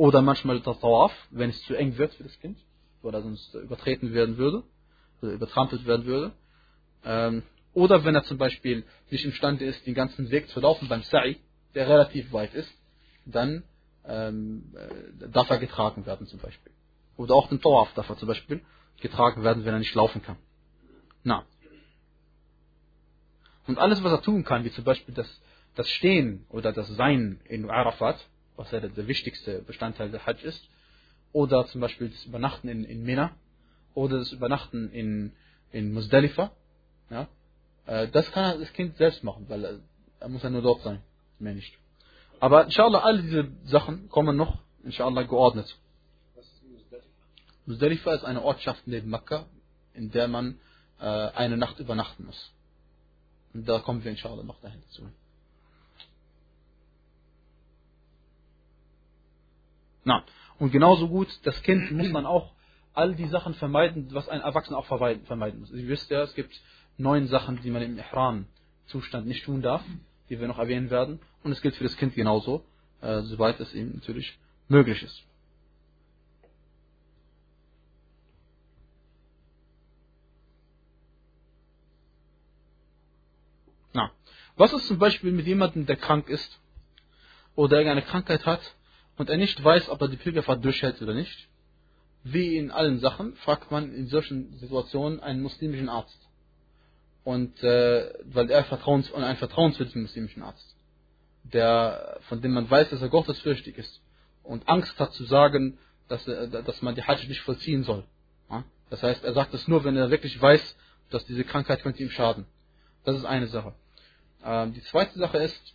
[0.00, 2.56] Oder manchmal der Tawaf, wenn es zu eng wird für das Kind,
[3.02, 4.62] oder sonst übertreten werden würde,
[5.20, 6.32] oder übertrampelt werden würde.
[7.04, 7.42] Ähm,
[7.74, 11.36] oder wenn er zum Beispiel nicht imstande ist, den ganzen Weg zu laufen beim Sa'i,
[11.74, 12.72] der relativ weit ist,
[13.26, 13.62] dann
[14.06, 16.72] ähm, äh, darf er getragen werden zum Beispiel.
[17.18, 18.62] Oder auch den Tawaf darf er zum Beispiel
[19.02, 20.38] getragen werden, wenn er nicht laufen kann.
[21.24, 21.44] Na.
[23.66, 25.28] Und alles, was er tun kann, wie zum Beispiel das,
[25.74, 28.26] das Stehen oder das Sein in Arafat,
[28.60, 30.62] was ja der, wichtigste Bestandteil der Hajj ist,
[31.32, 33.32] oder zum Beispiel das Übernachten in, in Mina,
[33.94, 35.32] oder das Übernachten in,
[35.72, 36.52] in Muzdalifa,
[37.08, 37.26] ja,
[37.86, 39.78] äh, das kann das Kind selbst machen, weil er,
[40.20, 41.00] er muss ja nur dort sein,
[41.38, 41.72] mehr nicht.
[42.38, 45.74] Aber inshallah, all diese Sachen kommen noch, inshallah, geordnet.
[47.64, 49.46] Muzdalifa ist eine Ortschaft neben Mekka,
[49.94, 50.58] in der man
[51.00, 52.52] äh, eine Nacht übernachten muss.
[53.54, 55.02] Und da kommen wir inshallah noch dahin zu.
[60.10, 60.24] Na,
[60.58, 62.52] und genauso gut, das Kind muss dann auch
[62.94, 65.70] all die Sachen vermeiden, was ein Erwachsener auch vermeiden, vermeiden muss.
[65.70, 66.52] Ihr wisst ja, es gibt
[66.98, 69.84] neun Sachen, die man im Ihram-Zustand nicht tun darf,
[70.28, 71.20] die wir noch erwähnen werden.
[71.44, 72.64] Und es gilt für das Kind genauso,
[73.02, 74.36] äh, soweit es ihm natürlich
[74.66, 75.22] möglich ist.
[83.92, 84.10] Na,
[84.56, 86.58] was ist zum Beispiel mit jemandem, der krank ist
[87.54, 88.74] oder irgendeine Krankheit hat
[89.20, 91.46] und er nicht weiß, ob er die Pilgerfahrt durchhält oder nicht?
[92.24, 96.18] Wie in allen Sachen fragt man in solchen Situationen einen muslimischen Arzt.
[97.22, 100.74] Und äh, weil er vertrauens, einen vertrauenswürdigen muslimischen Arzt,
[101.42, 104.00] der, von dem man weiß, dass er gottesfürchtig ist
[104.42, 105.76] und Angst hat zu sagen,
[106.08, 108.04] dass, dass man die Hajj nicht vollziehen soll.
[108.88, 110.76] Das heißt, er sagt es nur, wenn er wirklich weiß,
[111.10, 112.46] dass diese Krankheit könnte ihm schaden.
[113.04, 113.74] Das ist eine Sache.
[114.42, 115.74] Ähm, die zweite Sache ist,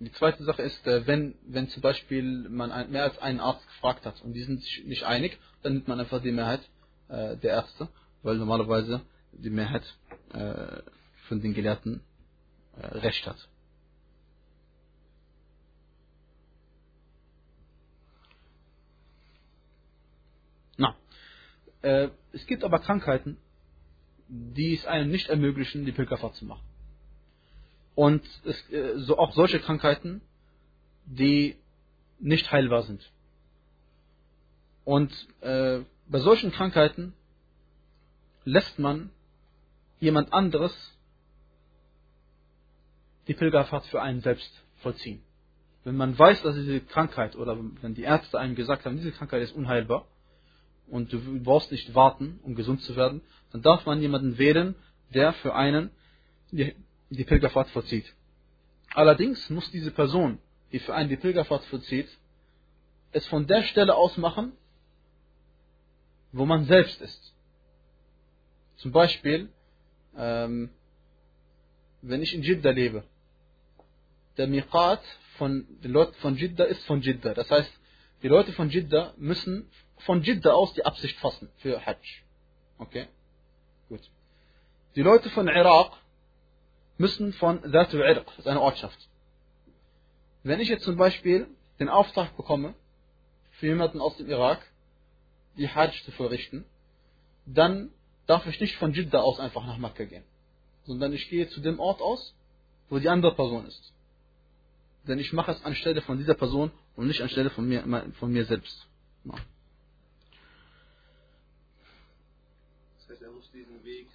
[0.00, 4.06] die zweite Sache ist, äh, wenn, wenn zum Beispiel man mehr als einen Arzt gefragt
[4.06, 6.60] hat und die sind sich nicht einig, dann nimmt man einfach die Mehrheit
[7.08, 7.88] äh, der Ärzte,
[8.22, 9.00] weil normalerweise
[9.32, 9.82] die Mehrheit
[10.32, 10.82] äh,
[11.26, 12.02] von den Gelehrten
[12.80, 13.48] Recht hat.
[20.76, 20.94] Na,
[21.82, 23.36] es gibt aber Krankheiten,
[24.28, 26.67] die es einem nicht ermöglichen, die Pilgerfahrt zu machen.
[27.98, 30.20] Und es, äh, so auch solche Krankheiten,
[31.04, 31.56] die
[32.20, 33.10] nicht heilbar sind.
[34.84, 37.12] Und äh, bei solchen Krankheiten
[38.44, 39.10] lässt man
[39.98, 40.72] jemand anderes
[43.26, 45.20] die Pilgerfahrt für einen selbst vollziehen.
[45.82, 49.42] Wenn man weiß, dass diese Krankheit oder wenn die Ärzte einem gesagt haben, diese Krankheit
[49.42, 50.06] ist unheilbar
[50.86, 54.76] und du brauchst nicht warten, um gesund zu werden, dann darf man jemanden wählen,
[55.12, 55.90] der für einen
[56.52, 56.76] die,
[57.10, 58.14] die Pilgerfahrt vollzieht.
[58.94, 60.38] Allerdings muss diese Person,
[60.72, 62.08] die für einen die Pilgerfahrt vollzieht,
[63.12, 64.52] es von der Stelle aus machen,
[66.32, 67.34] wo man selbst ist.
[68.76, 69.50] Zum Beispiel,
[70.16, 70.70] ähm,
[72.02, 73.04] wenn ich in Jeddah lebe,
[74.36, 75.02] der Miqat
[75.36, 77.34] von den Leuten von Jeddah ist von Jeddah.
[77.34, 77.72] Das heißt,
[78.22, 82.22] die Leute von Jeddah müssen von Jeddah aus die Absicht fassen für Hajj.
[82.78, 83.08] Okay?
[83.88, 84.10] Gut.
[84.94, 85.92] Die Leute von Irak
[86.98, 88.98] müssen von Dhatul Irq, das ist eine Ortschaft.
[90.42, 92.74] Wenn ich jetzt zum Beispiel den Auftrag bekomme,
[93.52, 94.64] für jemanden aus dem Irak,
[95.56, 96.64] die Hajj zu verrichten,
[97.46, 97.90] dann
[98.26, 100.24] darf ich nicht von Jeddah aus einfach nach Mekka gehen,
[100.84, 102.34] sondern ich gehe zu dem Ort aus,
[102.88, 103.92] wo die andere Person ist.
[105.06, 108.44] Denn ich mache es anstelle von dieser Person und nicht anstelle von mir, von mir
[108.44, 108.86] selbst.
[109.24, 109.34] Ja.
[112.98, 114.08] Das heißt, er muss diesen Weg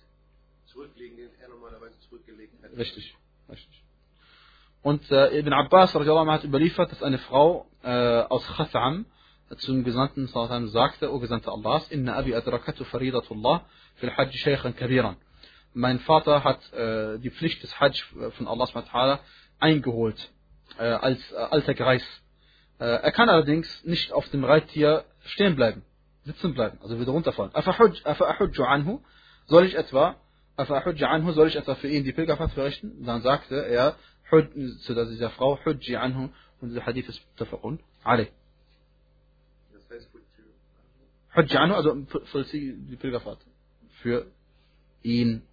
[0.67, 2.62] zurücklegen, den er normalerweise zurückgelegt hätte.
[2.75, 3.15] Richtig,
[3.49, 3.83] richtig.
[4.81, 9.05] Und äh, Ibn Abbas hat überliefert, dass eine Frau äh, aus Khat'am
[9.57, 13.65] zum Gesandten sallallahu sagte, O Gesandte Allahs, Inna Abi adrakatu faridatullah
[13.95, 15.15] fil Hajj shaykhan kabiran.
[15.73, 18.03] Mein Vater hat äh, die Pflicht des Hajj
[18.37, 19.19] von Allah
[19.59, 20.31] eingeholt,
[20.77, 22.03] äh, als äh, alter Greis.
[22.79, 25.83] Äh, er kann allerdings nicht auf dem Reittier stehen bleiben,
[26.25, 27.51] sitzen bleiben, also wieder runterfallen.
[29.45, 30.15] Soll ich etwa,
[30.57, 33.03] anhu, soll ich etwa für ihn die Pilgerfahrt verrichten?
[33.05, 33.95] Dann sagte er,
[34.29, 36.29] zu dieser Frau, hujji anhu,
[36.61, 38.27] und dieser Hadith ist tafaqun, ali.
[41.35, 43.39] Hujji anhu, also vollziehe die Pilgerfahrt.
[44.01, 44.27] Für
[45.01, 45.43] ihn.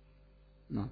[0.68, 0.90] Na.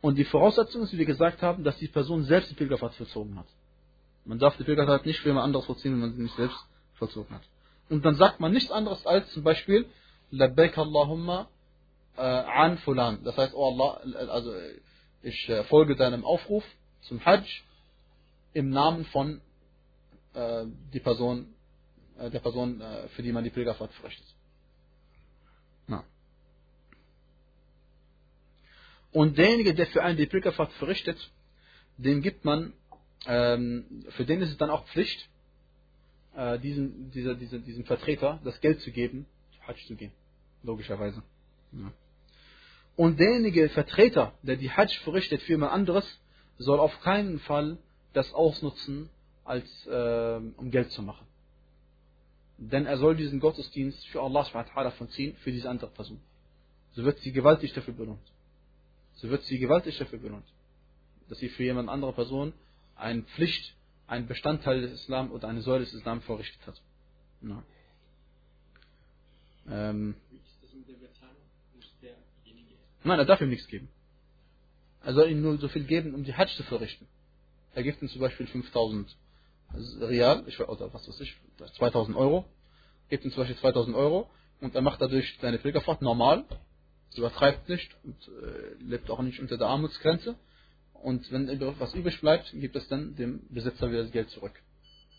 [0.00, 3.36] Und die Voraussetzung ist, wie wir gesagt haben, dass die Person selbst die Pilgerfahrt vollzogen
[3.38, 3.46] hat.
[4.24, 6.58] Man darf die Pilgerfahrt nicht für jemand anderes vollziehen, wenn man sie nicht selbst
[6.94, 7.42] vollzogen hat.
[7.88, 9.86] Und dann sagt man nichts anderes als zum Beispiel,
[10.30, 11.48] Labbaik Allahumma
[12.18, 13.22] äh, an Fulan.
[13.24, 14.52] Das heißt, oh Allah, also
[15.22, 16.64] ich äh, folge deinem Aufruf
[17.02, 17.46] zum Hajj
[18.52, 19.40] im Namen von
[20.34, 21.54] äh, die Person,
[22.18, 24.26] äh, der Person, äh, für die man die Pilgerfahrt verrichtet.
[25.86, 26.04] Na.
[29.12, 31.30] Und derjenige, der für einen die Pilgerfahrt verrichtet,
[31.96, 32.72] dem gibt man,
[33.26, 35.28] ähm, für den ist es dann auch Pflicht,
[36.34, 39.26] äh, diesem, dieser, dieser, diesem Vertreter das Geld zu geben,
[39.66, 40.12] Hajj zu gehen.
[40.62, 41.22] Logischerweise.
[41.72, 41.92] Ja.
[42.98, 46.04] Und derjenige Vertreter, der die Hajj verrichtet für jemand anderes,
[46.58, 47.78] soll auf keinen Fall
[48.12, 49.08] das ausnutzen,
[49.44, 51.24] als äh, um Geld zu machen.
[52.58, 56.20] Denn er soll diesen Gottesdienst für Allah subhanahu vollziehen, für diese andere Person.
[56.90, 58.32] So wird sie gewaltig dafür belohnt.
[59.14, 60.48] So wird sie gewaltig dafür belohnt.
[61.28, 62.52] Dass sie für jemand andere Person
[62.96, 63.76] eine Pflicht,
[64.08, 66.82] einen Bestandteil des Islam oder eine Säule des Islam verrichtet hat.
[67.42, 67.62] Ja.
[69.70, 71.36] Ähm, Wie ist das mit der Bezahlung?
[71.76, 72.74] Muss derjenige
[73.08, 73.88] Nein, er darf ihm nichts geben.
[75.02, 77.06] Er soll ihm nur so viel geben, um die Hajj zu verrichten.
[77.74, 79.16] Er gibt ihm zum Beispiel 5000
[80.00, 81.36] Real, ich oder was weiß ich,
[81.76, 82.44] 2000 Euro,
[83.08, 84.30] gibt ihm zum Beispiel 2000 Euro
[84.60, 86.44] und er macht dadurch seine Pilgerfahrt normal,
[87.16, 90.36] übertreibt nicht und äh, lebt auch nicht unter der Armutsgrenze.
[90.92, 91.48] Und wenn
[91.78, 94.52] was übrig bleibt, gibt es dann dem Besitzer wieder das Geld zurück.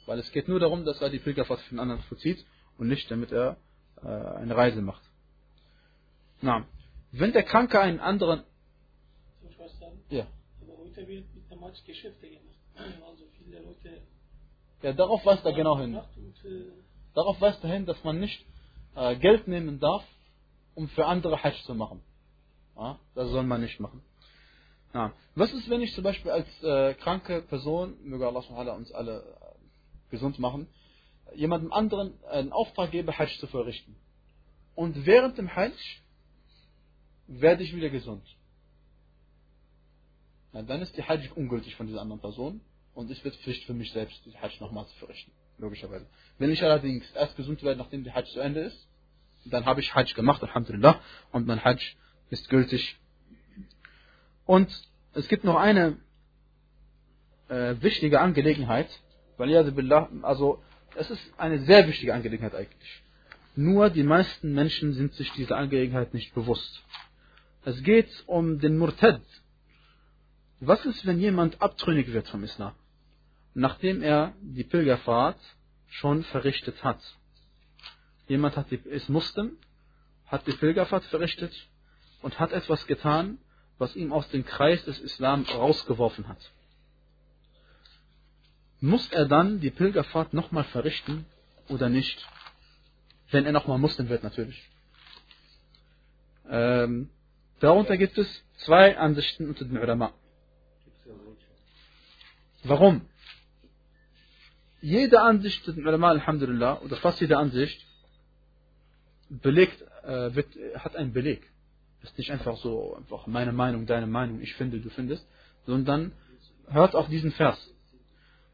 [0.05, 2.45] Weil es geht nur darum, dass er die Pilgerfahrt für den anderen vollzieht
[2.77, 3.57] und nicht damit er
[4.03, 5.01] äh, eine Reise macht.
[6.41, 6.65] Na,
[7.11, 8.43] wenn der Kranke einen anderen,
[10.09, 10.25] ja,
[10.61, 12.45] Aber heute wird mit dem Match Geschäfte gemacht.
[13.05, 14.01] Also viele Leute
[14.81, 15.95] ja, darauf weist er genau hin.
[15.95, 16.01] Äh,
[17.13, 18.45] Darauf weist er hin, dass man nicht
[18.95, 20.05] äh, Geld nehmen darf,
[20.75, 22.01] um für andere Hajj zu machen.
[22.77, 24.01] Ja, das soll man nicht machen.
[24.93, 25.11] Ja.
[25.35, 29.19] Was ist, wenn ich zum Beispiel als äh, kranke Person, möge Allah subhanahu uns alle
[29.19, 30.67] äh, gesund machen,
[31.35, 33.95] jemandem anderen einen Auftrag gebe, Hajj zu verrichten.
[34.75, 35.73] Und während dem Hajj
[37.29, 38.23] werde ich wieder gesund.
[40.53, 42.61] Ja, dann ist die Hajj ungültig von dieser anderen Person
[42.95, 45.31] und es wird Pflicht für mich selbst, die Hajj nochmal zu verrichten.
[45.59, 46.07] Logischerweise.
[46.37, 48.87] Wenn ich allerdings erst gesund werde, nachdem die Hajj zu Ende ist,
[49.45, 50.99] dann habe ich Hajj gemacht, Alhamdulillah,
[51.31, 51.95] und mein Hajj
[52.29, 52.97] ist gültig.
[54.45, 54.69] Und
[55.13, 55.97] es gibt noch eine
[57.49, 58.89] äh, wichtige Angelegenheit,
[59.37, 59.63] weil ja,
[60.23, 60.63] also
[60.95, 63.03] es ist eine sehr wichtige Angelegenheit eigentlich.
[63.55, 66.83] Nur die meisten Menschen sind sich dieser Angelegenheit nicht bewusst.
[67.65, 69.21] Es geht um den Murtad.
[70.61, 72.73] Was ist, wenn jemand abtrünnig wird vom Islam,
[73.53, 75.39] nachdem er die Pilgerfahrt
[75.87, 76.99] schon verrichtet hat?
[78.27, 79.57] Jemand hat die, ist Muslim,
[80.25, 81.53] hat die Pilgerfahrt verrichtet
[82.21, 83.39] und hat etwas getan,
[83.77, 86.51] was ihn aus dem Kreis des Islam rausgeworfen hat.
[88.81, 91.25] Muss er dann die Pilgerfahrt nochmal verrichten
[91.67, 92.25] oder nicht?
[93.31, 94.69] Wenn er nochmal Muslim wird, natürlich.
[96.49, 97.09] Ähm,
[97.59, 100.13] darunter gibt es zwei Ansichten unter den Ulama.
[102.63, 103.01] Warum?
[104.81, 107.85] Jede Ansicht unter den Ulama, Alhamdulillah, oder fast jede Ansicht,
[109.29, 111.49] belegt, äh, wird, hat einen Beleg.
[112.01, 115.27] Ist nicht einfach so, einfach meine Meinung, deine Meinung, ich finde, du findest,
[115.65, 116.13] sondern
[116.69, 117.73] hört auf diesen Vers.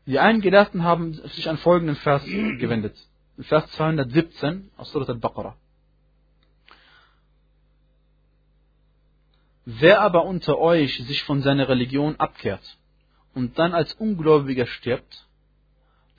[0.05, 2.95] Die einen Gelehrten haben sich an folgenden Vers gewendet.
[3.39, 5.57] Vers 217 aus Surat al-Baqarah.
[9.65, 12.77] Wer aber unter euch sich von seiner Religion abkehrt
[13.33, 15.27] und dann als Ungläubiger stirbt,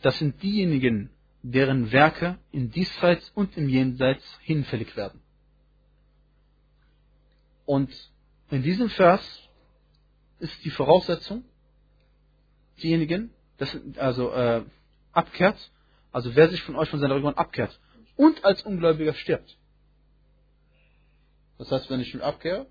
[0.03, 1.11] das sind diejenigen,
[1.43, 5.23] deren Werke in diesseits und im Jenseits hinfällig werden.
[7.65, 7.91] Und
[8.51, 9.49] in diesem Vers
[10.41, 11.45] ist die Voraussetzung,
[12.83, 14.65] diejenigen, das also äh,
[15.13, 15.71] abkehrt,
[16.11, 17.79] also wer sich von euch von seiner Religion abkehrt
[18.17, 19.57] und als Ungläubiger stirbt.
[21.59, 22.67] Das heißt, wenn ich mich abkehre,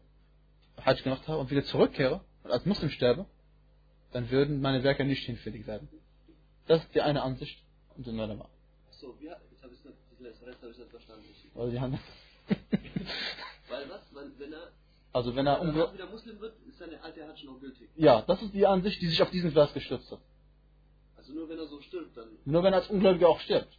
[0.83, 3.25] Hajj gemacht habe und wieder zurückkehre und als Muslim sterbe,
[4.11, 5.87] dann würden meine Werke nicht hinfällig werden.
[6.67, 7.63] Das ist die eine Ansicht
[7.95, 8.49] und den Ulama.
[8.91, 11.25] So, ja, jetzt habe ich nicht, das Rest habe ich nicht verstanden.
[11.53, 11.99] Weil die haben,
[13.69, 14.01] Weil was?
[14.13, 14.71] Weil, wenn er
[15.13, 17.89] also wenn er ungl- wieder Muslim wird, ist seine alte Hajj noch gültig.
[17.95, 20.19] ja, das ist die Ansicht, die sich auf diesen Vers gestürzt hat.
[21.15, 22.27] Also nur wenn er so stirbt, dann.
[22.43, 23.77] Nur wenn er als Ungläubiger auch stirbt.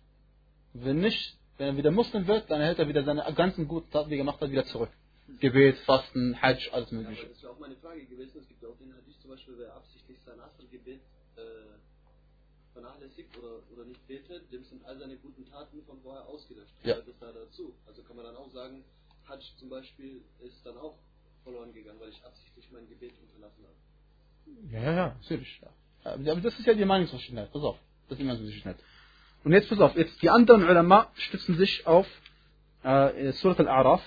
[0.72, 4.08] Wenn nicht, wenn er wieder Muslim wird, dann erhält er wieder seine ganzen guten Taten,
[4.08, 4.90] die er gemacht hat, wieder zurück.
[5.40, 7.22] Gebet, Fasten, Hajj, alles Ja, mögliche.
[7.22, 8.38] aber das wäre auch meine Frage gewesen.
[8.40, 11.00] Es gibt ja auch den Hadith zum Beispiel, wer absichtlich sein Asr-Gebet
[11.36, 11.40] äh,
[12.72, 16.74] vernachlässigt oder, oder nicht betet, dem sind all seine guten Taten von vorher ausgelöscht.
[16.84, 16.96] Ja.
[17.00, 17.74] Das da dazu.
[17.86, 18.84] Also kann man dann auch sagen,
[19.28, 20.98] Hajj zum Beispiel ist dann auch
[21.42, 24.72] verloren gegangen, weil ich absichtlich mein Gebet unterlassen habe.
[24.72, 25.60] Ja, ja, ja, natürlich.
[25.60, 26.12] Ja.
[26.12, 27.52] Aber das ist ja die Meinungsverschiedenheit.
[27.52, 27.78] Pass auf.
[28.08, 28.78] Das ist die Meinungsverschiedenheit.
[29.44, 32.10] Und jetzt pass auf, jetzt die anderen Ulama stützen sich auf äh,
[32.86, 34.00] Surat Al-A'raf,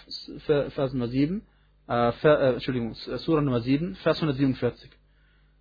[0.71, 1.41] Vers Nummer 7,
[1.89, 4.89] äh, äh, Entschuldigung, Surah Nummer 7, Vers 147.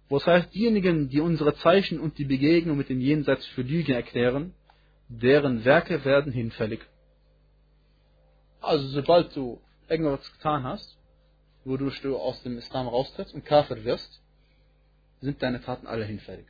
[0.09, 3.93] Wo es heißt, diejenigen, die unsere Zeichen und die Begegnung mit dem Jenseits für Lügen
[3.93, 4.55] erklären,
[5.09, 6.81] deren Werke werden hinfällig.
[8.61, 10.97] Also sobald du irgendwas getan hast,
[11.65, 14.23] wodurch du aus dem Islam raustrittst und Kafir wirst,
[15.21, 16.47] sind deine Taten alle hinfällig.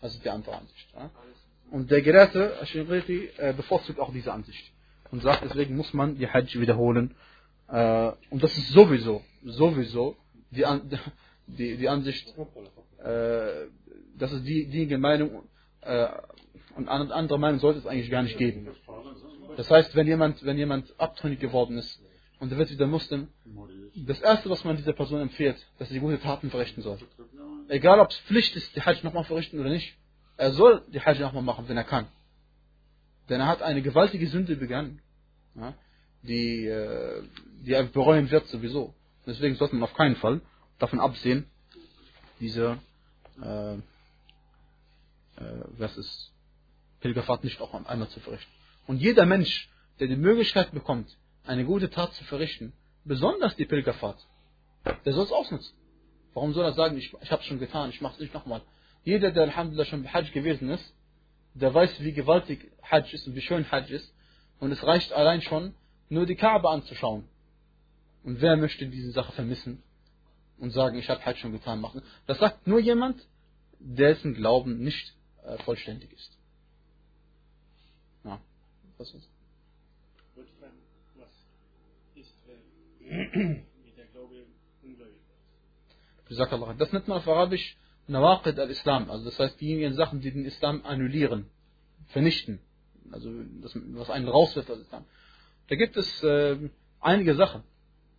[0.00, 0.88] Das ist die andere Ansicht.
[0.94, 1.10] Ja?
[1.70, 4.72] Und der Gelehrte, Ashimriti, äh, bevorzugt auch diese Ansicht.
[5.10, 7.14] Und sagt, deswegen muss man die Hajj wiederholen.
[7.68, 10.16] Äh, und das ist sowieso, sowieso
[10.50, 10.88] die, An
[11.46, 12.34] die, die Ansicht,
[13.02, 13.66] äh,
[14.16, 15.44] das ist die, die Meinung,
[15.82, 16.08] äh,
[16.76, 18.68] und eine andere Meinung sollte es eigentlich gar nicht geben.
[19.56, 22.00] Das heißt, wenn jemand, wenn jemand abtrünnig geworden ist
[22.38, 23.28] und er wird wieder Muslim,
[24.06, 26.98] das erste, was man dieser Person empfiehlt, dass sie gute Taten verrichten soll.
[27.68, 29.96] Egal, ob es Pflicht ist, die Hajj nochmal verrichten oder nicht.
[30.36, 32.06] Er soll die Hajj nochmal machen, wenn er kann.
[33.28, 35.00] Denn er hat eine gewaltige Sünde begangen,
[35.54, 35.74] ja,
[36.22, 37.22] die, äh,
[37.64, 38.94] die er bereuen wird sowieso.
[39.26, 40.40] Deswegen sollte man auf keinen Fall
[40.78, 41.46] davon absehen,
[42.40, 42.78] diese,
[43.42, 43.80] äh, äh,
[45.96, 46.32] ist,
[47.00, 48.50] Pilgerfahrt nicht auch einmal zu verrichten.
[48.86, 49.68] Und jeder Mensch,
[50.00, 51.14] der die Möglichkeit bekommt,
[51.44, 52.72] eine gute Tat zu verrichten,
[53.04, 54.26] besonders die Pilgerfahrt,
[55.04, 55.74] der soll es ausnutzen.
[56.34, 58.62] Warum soll er sagen, ich, ich habe es schon getan, ich mache es nicht nochmal?
[59.04, 60.94] Jeder, der Alhamdulillah schon bei Hajj gewesen ist,
[61.54, 64.12] der weiß, wie gewaltig Hajj ist und wie schön Hajj ist.
[64.60, 65.74] Und es reicht allein schon,
[66.08, 67.28] nur die Kaaba anzuschauen.
[68.24, 69.82] Und wer möchte diese Sache vermissen
[70.58, 72.02] und sagen, ich habe Hajj schon getan, machen?
[72.26, 73.26] Das sagt nur jemand,
[73.78, 76.36] dessen Glauben nicht äh, vollständig ist.
[78.24, 78.40] Ja,
[78.98, 79.28] das ist.
[80.30, 80.78] Ich wollte fragen,
[81.16, 81.28] was
[82.16, 84.46] ist, wenn wie der Glaube
[84.82, 85.20] ungläubig
[86.28, 86.80] ist?
[86.80, 87.76] Das nennt man auf Arabisch
[88.08, 89.10] Nawaqid al-Islam.
[89.10, 91.46] Also das heißt diejenigen Sachen, die den Islam annullieren,
[92.08, 92.60] vernichten.
[93.12, 93.30] Also
[93.62, 95.04] das, was einen rauswirft aus Islam.
[95.68, 96.56] Da gibt es äh,
[97.00, 97.62] einige Sachen.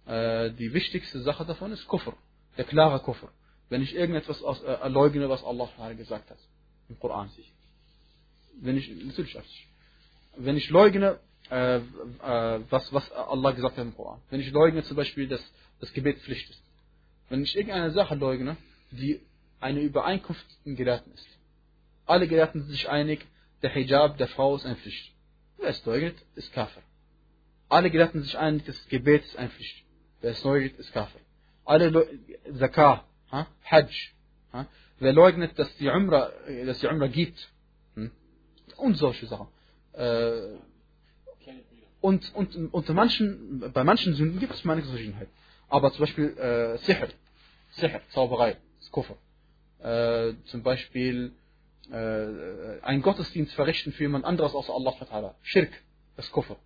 [0.05, 2.13] Äh, die wichtigste Sache davon ist Kufr.
[2.57, 3.29] Der klare Kufr.
[3.69, 6.37] Wenn ich irgendetwas aus, äh, leugne, was Allah gesagt hat.
[6.87, 7.29] Im Koran.
[8.61, 9.67] Wenn ich, natürlich.
[10.35, 11.19] Wenn ich leugne,
[11.49, 11.81] äh, äh,
[12.69, 14.19] was, was Allah gesagt hat im Koran.
[14.29, 15.41] Wenn ich leugne zum Beispiel, dass
[15.79, 16.61] das Gebet Pflicht ist.
[17.29, 18.57] Wenn ich irgendeine Sache leugne,
[18.91, 19.21] die
[19.59, 21.27] eine Übereinkunft in Gelehrten ist.
[22.05, 23.25] Alle Gelehrten sind sich einig,
[23.61, 25.13] der Hijab der Frau ist eine Pflicht.
[25.57, 26.81] Wer es leugnet, ist Kafir.
[27.67, 29.83] Alle Gelehrten sind sich einig, das Gebet ist eine Pflicht.
[30.21, 31.21] Wer es leugnet, ist Kafir.
[31.65, 32.05] Alle Leu
[32.57, 33.47] Zakah, ha?
[33.63, 33.93] Hajj.
[34.53, 34.65] Ha?
[34.99, 36.31] Wer leugnet, dass die Umrah,
[36.65, 37.49] dass die Umrah gibt.
[37.95, 38.11] Hm?
[38.77, 39.47] Und solche Sachen.
[39.93, 40.57] Äh,
[42.01, 45.27] und, und, unter manchen, bei manchen Sünden gibt es Meinungsverschiedenheit.
[45.67, 47.09] Aber zum Beispiel äh, Sihr,
[47.71, 48.57] Sihr, Zauberei,
[48.91, 49.17] Kufr.
[49.81, 51.33] Äh, zum Beispiel
[51.91, 55.71] äh, einen Gottesdienst verrichten für jemand anderes außer Allah, Schirk,
[56.17, 56.57] ist Kufr,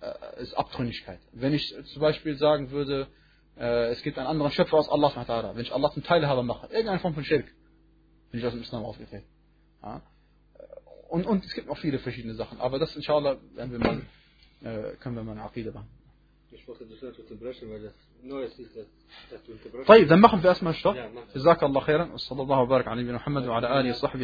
[0.00, 1.20] äh, ist Abtrünnigkeit.
[1.32, 3.06] Wenn ich zum Beispiel sagen würde,
[3.56, 6.98] äh, es gibt einen anderen Schöpfer aus Allah, wenn ich Allah zum Teilhaber mache, irgendeine
[6.98, 7.46] Form von Schirk,
[8.30, 9.26] bin ich aus dem Islam aufgetreten.
[9.82, 10.02] Ja?
[11.08, 14.02] Und, und es gibt noch viele verschiedene Sachen, aber das inshallah werden wir mal,
[14.62, 16.01] äh, können wir mal eine Aqida machen.
[19.86, 20.08] طيب
[20.46, 21.34] erstmal Stopp Ja, mach.
[21.34, 24.20] جزاك الله خيرا وصلى الله وبارك على نبينا محمد وعلى آله وصحبه